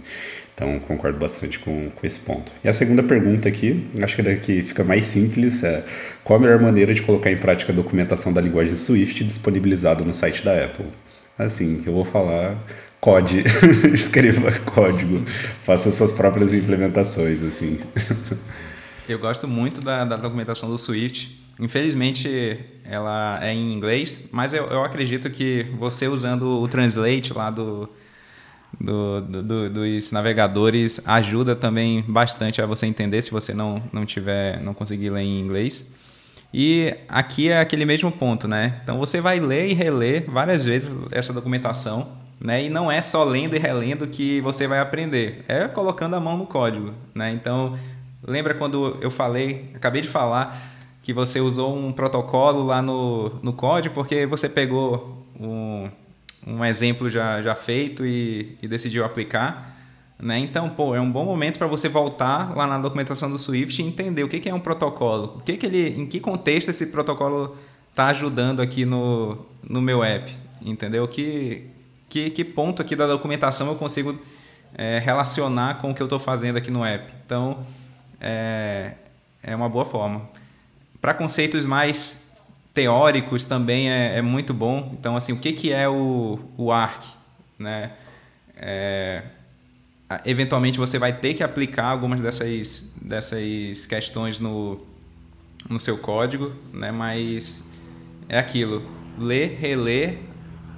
[0.55, 2.51] Então, concordo bastante com, com esse ponto.
[2.65, 5.85] E a segunda pergunta aqui, acho que é daqui fica mais simples, é
[6.25, 10.15] qual a melhor maneira de colocar em prática a documentação da linguagem Swift disponibilizada no
[10.15, 10.87] site da Apple?
[11.39, 12.57] Assim, eu vou falar
[13.03, 13.43] code,
[13.93, 15.25] escreva código,
[15.65, 17.81] faça suas próprias implementações, assim.
[19.09, 21.37] Eu gosto muito da, da documentação do Swift.
[21.59, 27.51] Infelizmente, ela é em inglês, mas eu, eu acredito que você usando o Translate lá
[27.51, 27.89] do,
[28.81, 34.63] do, do, dos navegadores ajuda também bastante a você entender se você não, não tiver
[34.63, 35.93] não conseguir ler em inglês.
[36.55, 38.81] E aqui é aquele mesmo ponto, né?
[38.85, 42.65] Então você vai ler e reler várias vezes essa documentação, né?
[42.65, 46.37] E não é só lendo e relendo que você vai aprender, é colocando a mão
[46.37, 47.31] no código, né?
[47.33, 47.79] Então,
[48.27, 50.61] lembra quando eu falei, acabei de falar
[51.03, 55.89] que você usou um protocolo lá no, no código porque você pegou um,
[56.47, 59.71] um exemplo já, já feito e, e decidiu aplicar.
[60.19, 60.39] Né?
[60.39, 63.85] Então, pô, é um bom momento para você voltar lá na documentação do Swift e
[63.85, 66.87] entender o que, que é um protocolo, o que, que ele, em que contexto esse
[66.87, 67.57] protocolo
[67.91, 70.33] está ajudando aqui no, no meu app,
[70.65, 71.09] entendeu?
[71.09, 71.72] Que,
[72.13, 74.21] que, que ponto aqui da documentação eu consigo
[74.75, 77.11] é, relacionar com o que eu estou fazendo aqui no app.
[77.25, 77.67] Então,
[78.21, 78.93] é,
[79.43, 80.29] é uma boa forma.
[81.01, 82.35] Para conceitos mais
[82.75, 84.91] teóricos também é, é, muito bom.
[84.93, 87.03] Então, assim, o que, que é o, o ARC?
[87.59, 87.93] Né?
[88.59, 89.23] É,
[90.27, 94.87] eventualmente você vai ter que aplicar algumas dessas, dessas questões no,
[95.67, 96.93] no seu código, né?
[96.93, 97.67] mas
[98.29, 98.87] é aquilo,
[99.19, 100.19] ler, reler,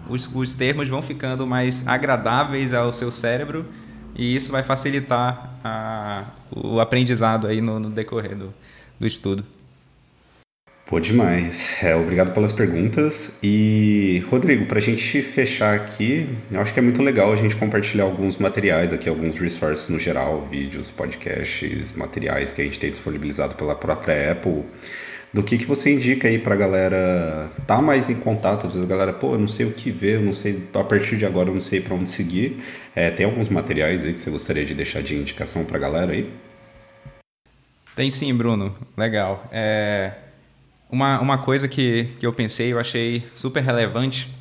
[0.08, 3.66] os, os termos vão ficando mais agradáveis ao seu cérebro
[4.14, 8.54] e isso vai facilitar a, o aprendizado aí no, no decorrer do,
[8.98, 9.44] do estudo.
[10.86, 11.82] Pô, demais.
[11.82, 13.38] É, obrigado pelas perguntas.
[13.42, 17.56] E, Rodrigo, para a gente fechar aqui, eu acho que é muito legal a gente
[17.56, 22.90] compartilhar alguns materiais aqui, alguns resources no geral, vídeos, podcasts, materiais que a gente tem
[22.90, 24.62] disponibilizado pela própria Apple.
[25.34, 28.68] Do que, que você indica aí para a galera tá mais em contato?
[28.68, 30.84] Às vezes a galera, pô, eu não sei o que ver, eu não sei, a
[30.84, 32.62] partir de agora eu não sei para onde seguir.
[32.94, 36.12] É, tem alguns materiais aí que você gostaria de deixar de indicação para a galera
[36.12, 36.30] aí?
[37.96, 38.76] Tem sim, Bruno.
[38.96, 39.44] Legal.
[39.50, 40.12] É,
[40.88, 44.32] uma, uma coisa que, que eu pensei, eu achei super relevante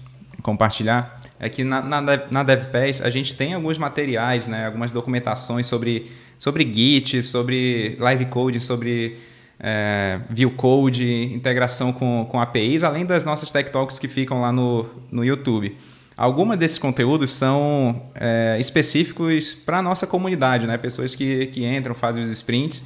[0.44, 5.66] compartilhar, é que na, na, na DevPass a gente tem alguns materiais, né, algumas documentações
[5.66, 9.18] sobre, sobre Git, sobre Live Code, sobre
[9.64, 14.52] é, View Code, integração com, com APIs, além das nossas Tech Talks que ficam lá
[14.52, 15.78] no, no YouTube.
[16.16, 20.78] Alguns desses conteúdos são é, específicos para a nossa comunidade, né?
[20.78, 22.84] pessoas que, que entram, fazem os sprints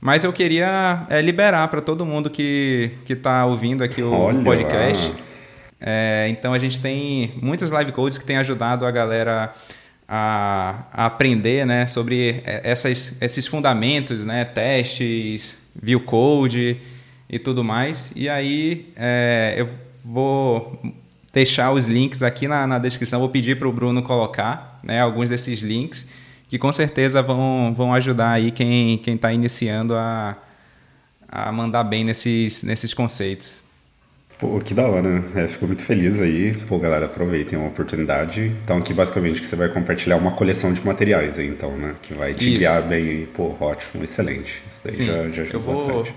[0.00, 5.12] mas eu queria é, liberar para todo mundo que está ouvindo aqui o Olha podcast.
[5.78, 9.52] É, então a gente tem muitas live codes que têm ajudado a galera
[10.08, 16.80] a, a aprender né, sobre é, essas, esses fundamentos, né, testes, view code
[17.28, 18.12] e tudo mais.
[18.16, 19.68] E aí é, eu
[20.04, 20.80] vou
[21.32, 25.30] deixar os links aqui na, na descrição, vou pedir para o Bruno colocar né, alguns
[25.30, 26.08] desses links
[26.48, 30.36] que com certeza vão, vão ajudar aí quem está iniciando a,
[31.28, 33.69] a mandar bem nesses, nesses conceitos.
[34.40, 35.22] Pô, que da hora, né?
[35.34, 36.56] É, fico muito feliz aí.
[36.66, 38.50] Pô, galera, aproveitem a oportunidade.
[38.64, 41.94] Então, aqui basicamente que você vai compartilhar uma coleção de materiais aí, então, né?
[42.00, 42.60] Que vai te Isso.
[42.60, 43.26] guiar bem aí.
[43.26, 44.62] Pô, ótimo, excelente.
[44.70, 46.14] Isso daí Sim, já, já ajuda eu vou, bastante.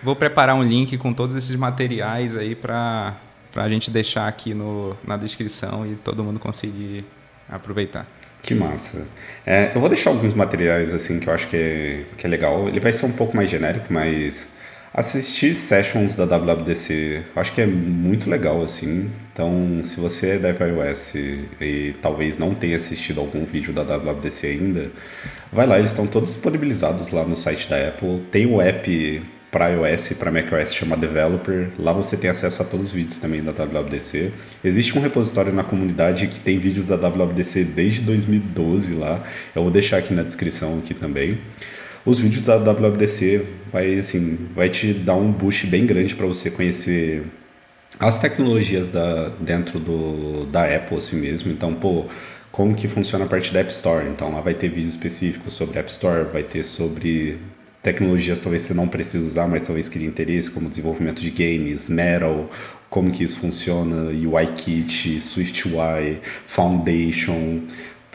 [0.00, 3.16] Vou preparar um link com todos esses materiais aí para
[3.56, 7.04] a gente deixar aqui no, na descrição e todo mundo conseguir
[7.48, 8.06] aproveitar.
[8.42, 9.04] Que massa.
[9.44, 12.68] É, eu vou deixar alguns materiais assim que eu acho que é, que é legal.
[12.68, 14.46] Ele vai ser um pouco mais genérico, mas
[14.92, 19.10] assistir sessions da WWDC acho que é muito legal assim.
[19.32, 21.14] Então, se você é dev iOS
[21.60, 24.90] e talvez não tenha assistido algum vídeo da WWDC ainda,
[25.52, 28.20] vai lá, eles estão todos disponibilizados lá no site da Apple.
[28.30, 31.68] Tem o app para iOS e para macOS chama Developer.
[31.78, 34.32] Lá você tem acesso a todos os vídeos também da WWDC.
[34.64, 39.22] Existe um repositório na comunidade que tem vídeos da WWDC desde 2012 lá.
[39.54, 41.38] Eu vou deixar aqui na descrição aqui também.
[42.06, 46.50] Os vídeos da WWDC vai assim, vai te dar um boost bem grande para você
[46.50, 47.24] conhecer
[47.98, 51.50] as tecnologias da, dentro do, da Apple assim mesmo.
[51.50, 52.04] Então, pô,
[52.52, 54.06] como que funciona a parte da App Store.
[54.06, 57.38] Então lá vai ter vídeos específicos sobre App Store, vai ter sobre
[57.82, 62.50] tecnologias talvez você não precise usar, mas talvez queria interesse, como desenvolvimento de games, Metal,
[62.88, 67.60] como que isso funciona, UIKit, SwiftUI, Foundation.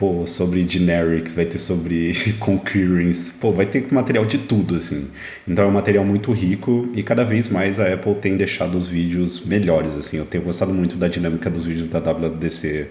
[0.01, 5.11] Pô, sobre generics, vai ter sobre concurrence, pô, vai ter material de tudo, assim.
[5.47, 8.87] Então é um material muito rico e cada vez mais a Apple tem deixado os
[8.87, 10.17] vídeos melhores, assim.
[10.17, 12.87] Eu tenho gostado muito da dinâmica dos vídeos da WWDC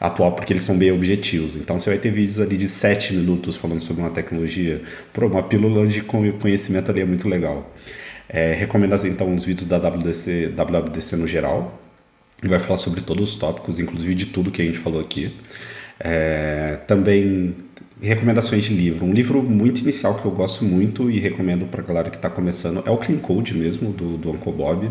[0.00, 1.54] atual, porque eles são bem objetivos.
[1.54, 4.80] Então você vai ter vídeos ali de 7 minutos falando sobre uma tecnologia,
[5.12, 7.70] pô, uma pílula de conhecimento ali é muito legal.
[8.26, 11.78] É, recomendo então os vídeos da WWDC, WWDC no geral.
[12.42, 15.30] Vai falar sobre todos os tópicos, inclusive de tudo que a gente falou aqui.
[16.00, 17.54] É, também
[18.00, 19.06] recomendações de livro.
[19.06, 22.28] Um livro muito inicial que eu gosto muito e recomendo para a galera que está
[22.28, 24.90] começando é o Clean Code mesmo, do, do Uncle Bob.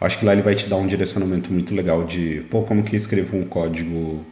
[0.00, 2.96] Acho que lá ele vai te dar um direcionamento muito legal de pô, como que
[2.96, 4.24] escrevo um código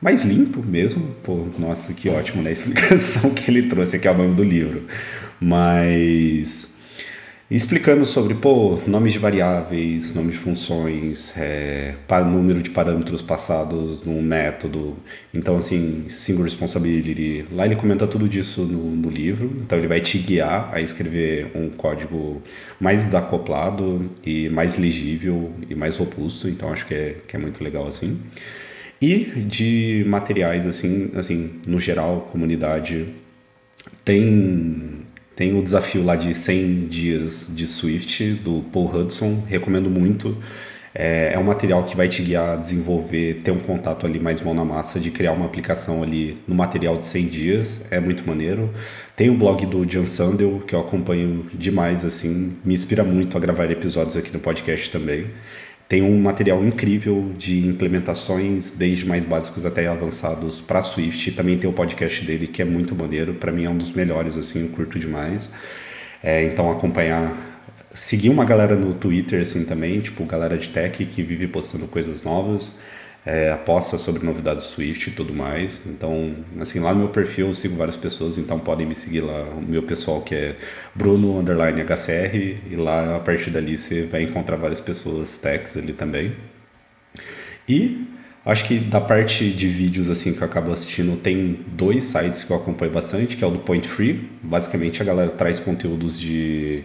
[0.00, 1.14] mais limpo mesmo.
[1.22, 2.50] Pô, nossa, que ótimo, né?
[2.50, 4.82] A explicação que ele trouxe aqui é o nome do livro.
[5.40, 6.69] Mas
[7.56, 14.04] explicando sobre pô, nomes de variáveis, nomes de funções, é, para número de parâmetros passados
[14.04, 14.96] num método.
[15.34, 17.44] Então, assim, single responsibility.
[17.52, 19.52] Lá ele comenta tudo disso no, no livro.
[19.60, 22.40] Então, ele vai te guiar a escrever um código
[22.78, 26.48] mais desacoplado e mais legível e mais robusto.
[26.48, 28.16] Então, acho que é, que é muito legal assim.
[29.02, 33.08] E de materiais, assim, assim, no geral, comunidade
[34.04, 34.99] tem
[35.34, 40.36] tem o desafio lá de 100 dias de Swift, do Paul Hudson, recomendo muito.
[40.92, 44.40] É, é, um material que vai te guiar a desenvolver, ter um contato ali mais
[44.40, 48.26] mão na massa, de criar uma aplicação ali no material de 100 dias, é muito
[48.26, 48.70] maneiro.
[49.14, 53.40] Tem o blog do Jan Sandel, que eu acompanho demais, assim, me inspira muito a
[53.40, 55.26] gravar episódios aqui no podcast também.
[55.90, 61.32] Tem um material incrível de implementações, desde mais básicos até avançados para Swift.
[61.32, 63.34] Também tem o podcast dele que é muito maneiro.
[63.34, 65.50] Para mim é um dos melhores, assim, eu curto demais.
[66.22, 67.36] É, então acompanhar,
[67.92, 72.22] seguir uma galera no Twitter assim também, tipo galera de tech que vive postando coisas
[72.22, 72.76] novas
[73.24, 75.82] é, aposta sobre novidades Swift e tudo mais.
[75.86, 79.44] Então, assim, lá no meu perfil eu sigo várias pessoas, então podem me seguir lá,
[79.44, 80.56] o meu pessoal que é
[80.94, 85.92] Bruno underline HCR, e lá a partir dali você vai encontrar várias pessoas techs ali
[85.92, 86.32] também.
[87.68, 88.06] E
[88.44, 92.50] acho que da parte de vídeos assim que eu acabo assistindo, tem dois sites que
[92.50, 94.28] eu acompanho bastante, que é o do Point Free.
[94.42, 96.84] Basicamente a galera traz conteúdos de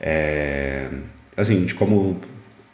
[0.00, 0.90] é,
[1.36, 2.20] assim, de como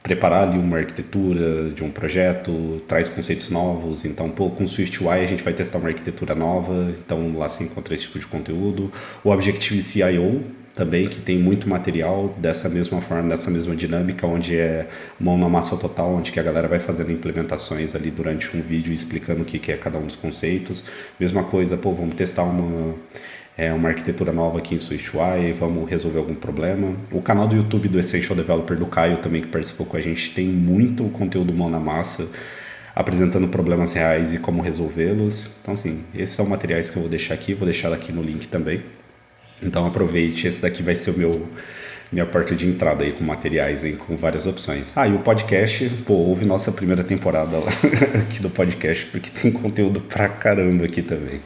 [0.02, 4.04] preparar ali uma arquitetura de um projeto, traz conceitos novos.
[4.04, 7.94] Então, pô, com SwiftUI a gente vai testar uma arquitetura nova, então lá se encontra
[7.94, 8.90] esse tipo de conteúdo.
[9.22, 10.02] O Objective-C
[10.78, 14.86] também, que tem muito material dessa mesma forma, dessa mesma dinâmica, onde é
[15.18, 18.92] mão na massa total, onde que a galera vai fazendo implementações ali durante um vídeo
[18.92, 20.84] explicando o que, que é cada um dos conceitos.
[21.18, 22.94] Mesma coisa, pô, vamos testar uma
[23.58, 26.94] é, uma arquitetura nova aqui em SwiftUI, vamos resolver algum problema.
[27.10, 30.30] O canal do YouTube do Essential Developer do Caio também que participou com a gente
[30.30, 32.28] tem muito conteúdo mão na massa,
[32.94, 35.48] apresentando problemas reais e como resolvê-los.
[35.60, 38.46] Então assim, esses são materiais que eu vou deixar aqui, vou deixar aqui no link
[38.46, 38.80] também.
[39.60, 41.48] Então aproveite, esse daqui vai ser o meu
[42.10, 44.92] minha porta de entrada aí com materiais aí, com várias opções.
[44.96, 47.70] Ah, e o podcast, pô, ouve nossa primeira temporada lá
[48.22, 51.40] aqui do podcast, porque tem conteúdo pra caramba aqui também.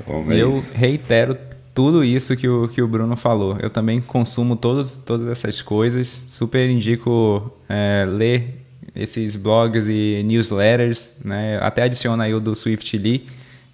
[0.00, 0.74] Então, é eu isso.
[0.74, 1.36] reitero
[1.74, 3.56] tudo isso que o, que o Bruno falou.
[3.60, 6.26] Eu também consumo todas, todas essas coisas.
[6.28, 8.64] Super indico é, ler
[8.94, 11.18] esses blogs e newsletters.
[11.24, 11.58] Né?
[11.60, 13.26] Até adiciona aí o do Swift Lee,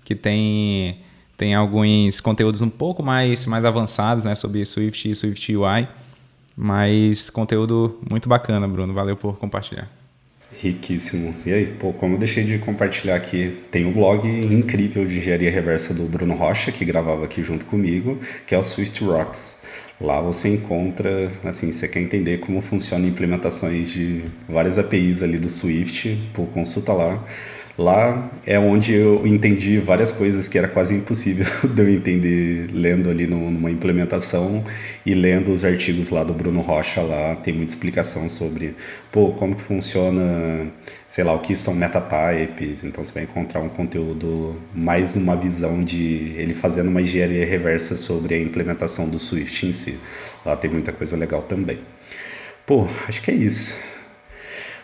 [0.03, 0.99] que tem,
[1.37, 4.35] tem alguns conteúdos um pouco mais, mais avançados né?
[4.35, 5.87] sobre Swift e Swift UI.
[6.57, 8.95] Mas conteúdo muito bacana, Bruno.
[8.95, 10.00] Valeu por compartilhar.
[10.63, 11.35] Riquíssimo.
[11.47, 15.51] E aí, pô, como eu deixei de compartilhar aqui, tem um blog incrível de engenharia
[15.51, 19.61] reversa do Bruno Rocha, que gravava aqui junto comigo, que é o Swift Rocks.
[19.99, 25.49] Lá você encontra, assim, você quer entender como funciona implementações de várias APIs ali do
[25.49, 27.25] Swift, pô, consulta lá.
[27.79, 33.09] Lá é onde eu entendi várias coisas que era quase impossível de eu entender lendo
[33.09, 34.65] ali numa implementação
[35.05, 38.75] e lendo os artigos lá do Bruno Rocha lá, tem muita explicação sobre,
[39.11, 40.67] pô, como que funciona,
[41.09, 45.83] sei lá, o que são metatypes, então você vai encontrar um conteúdo mais uma visão
[45.83, 49.99] de ele fazendo uma engenharia reversa sobre a implementação do Swift em si.
[50.45, 51.79] Lá tem muita coisa legal também.
[52.67, 53.75] Pô, acho que é isso.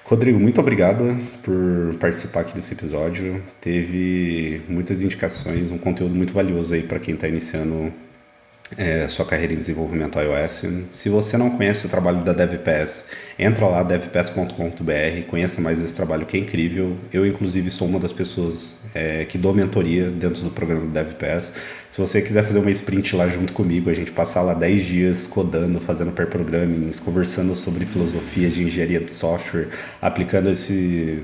[0.09, 1.05] Rodrigo, muito obrigado
[1.43, 3.43] por participar aqui desse episódio.
[3.61, 7.93] Teve muitas indicações, um conteúdo muito valioso aí para quem está iniciando
[8.77, 10.65] é, sua carreira em desenvolvimento iOS.
[10.89, 13.07] Se você não conhece o trabalho da DevPass,
[13.39, 16.97] entra lá devpass.com.br, conheça mais esse trabalho que é incrível.
[17.13, 21.53] Eu, inclusive, sou uma das pessoas é, que dou mentoria dentro do programa do DevPass.
[21.91, 25.27] Se você quiser fazer uma sprint lá junto comigo, a gente passar lá 10 dias
[25.27, 29.69] codando, fazendo pair programming, conversando sobre filosofia de engenharia de software,
[30.03, 31.23] aplicando esse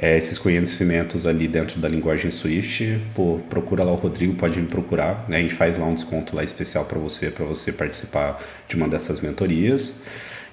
[0.00, 4.66] é, esses conhecimentos ali dentro da linguagem Swift, pô, procura lá o Rodrigo, pode me
[4.66, 5.36] procurar, né?
[5.36, 8.88] A gente faz lá um desconto lá especial para você, para você participar de uma
[8.88, 10.00] dessas mentorias.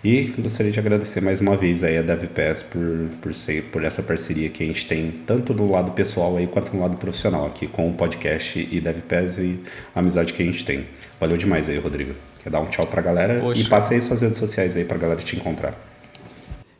[0.03, 4.03] E gostaria de agradecer mais uma vez aí a DevPass por, por, ser, por essa
[4.03, 7.67] parceria que a gente tem, tanto no lado pessoal aí quanto no lado profissional aqui,
[7.67, 9.59] com o podcast e DevPass e
[9.95, 10.85] a amizade que a gente tem.
[11.19, 12.13] Valeu demais aí, Rodrigo.
[12.43, 13.61] Quer dar um tchau pra galera Poxa.
[13.61, 15.86] e passe aí suas redes sociais aí pra galera te encontrar.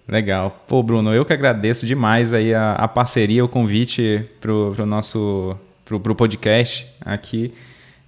[0.08, 0.64] Legal.
[0.68, 5.58] Pô, Bruno, eu que agradeço demais aí a, a parceria, o convite pro, pro nosso
[5.84, 7.54] pro, pro podcast aqui.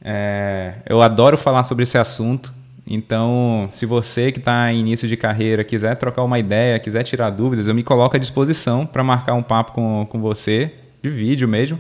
[0.02, 2.54] É, eu adoro falar sobre esse assunto.
[2.88, 7.30] Então, se você que está em início de carreira quiser trocar uma ideia, quiser tirar
[7.30, 10.74] dúvidas, eu me coloco à disposição para marcar um papo com, com você,
[11.04, 11.78] de vídeo mesmo.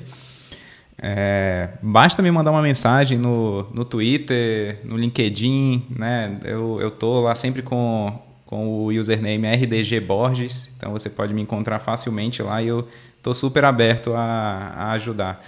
[1.01, 6.37] É, basta me mandar uma mensagem no, no Twitter, no LinkedIn, né?
[6.43, 11.41] Eu, eu tô lá sempre com, com o username RDG Borges, então você pode me
[11.43, 12.87] encontrar facilmente lá e eu
[13.21, 15.45] tô super aberto a, a ajudar.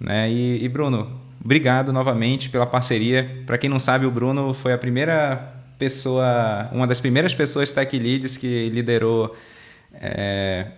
[0.00, 0.30] Né?
[0.30, 3.42] E, e Bruno, obrigado novamente pela parceria.
[3.44, 7.98] Para quem não sabe, o Bruno foi a primeira pessoa, uma das primeiras pessoas tech
[7.98, 9.36] leads que liderou
[9.92, 10.68] é,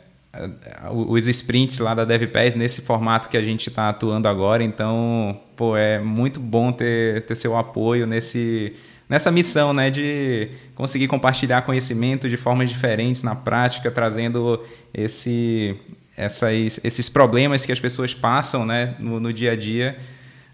[0.93, 4.65] os sprints lá da DevPass nesse formato que a gente está atuando agora.
[4.65, 8.75] Então, pô, é muito bom ter, ter seu apoio nesse
[9.11, 15.77] nessa missão, né, de conseguir compartilhar conhecimento de formas diferentes na prática, trazendo esse,
[16.17, 19.99] essas, esses problemas que as pessoas passam, né, no, no dia a dia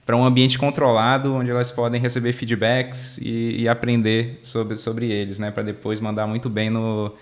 [0.06, 5.40] para um ambiente controlado, onde elas podem receber feedbacks e, e aprender sobre, sobre eles,
[5.40, 5.50] né?
[5.50, 7.12] para depois mandar muito bem no,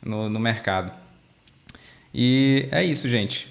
[0.00, 0.92] no, no, mercado.
[2.14, 3.48] E é isso, gente.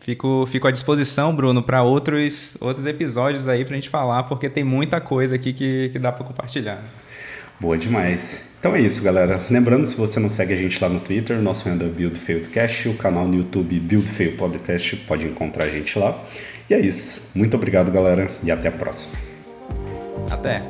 [0.00, 4.48] Fico, fico à disposição, Bruno, para outros, outros episódios aí para a gente falar, porque
[4.48, 6.82] tem muita coisa aqui que, que dá para compartilhar.
[7.60, 8.48] Boa demais.
[8.58, 9.40] Então é isso, galera.
[9.50, 12.94] Lembrando, se você não segue a gente lá no Twitter, nosso handle é BuildFailedCast, o
[12.94, 16.18] canal no YouTube BuildFail Podcast, pode encontrar a gente lá.
[16.68, 17.30] E é isso.
[17.34, 19.14] Muito obrigado, galera, e até a próxima.
[20.30, 20.62] Até.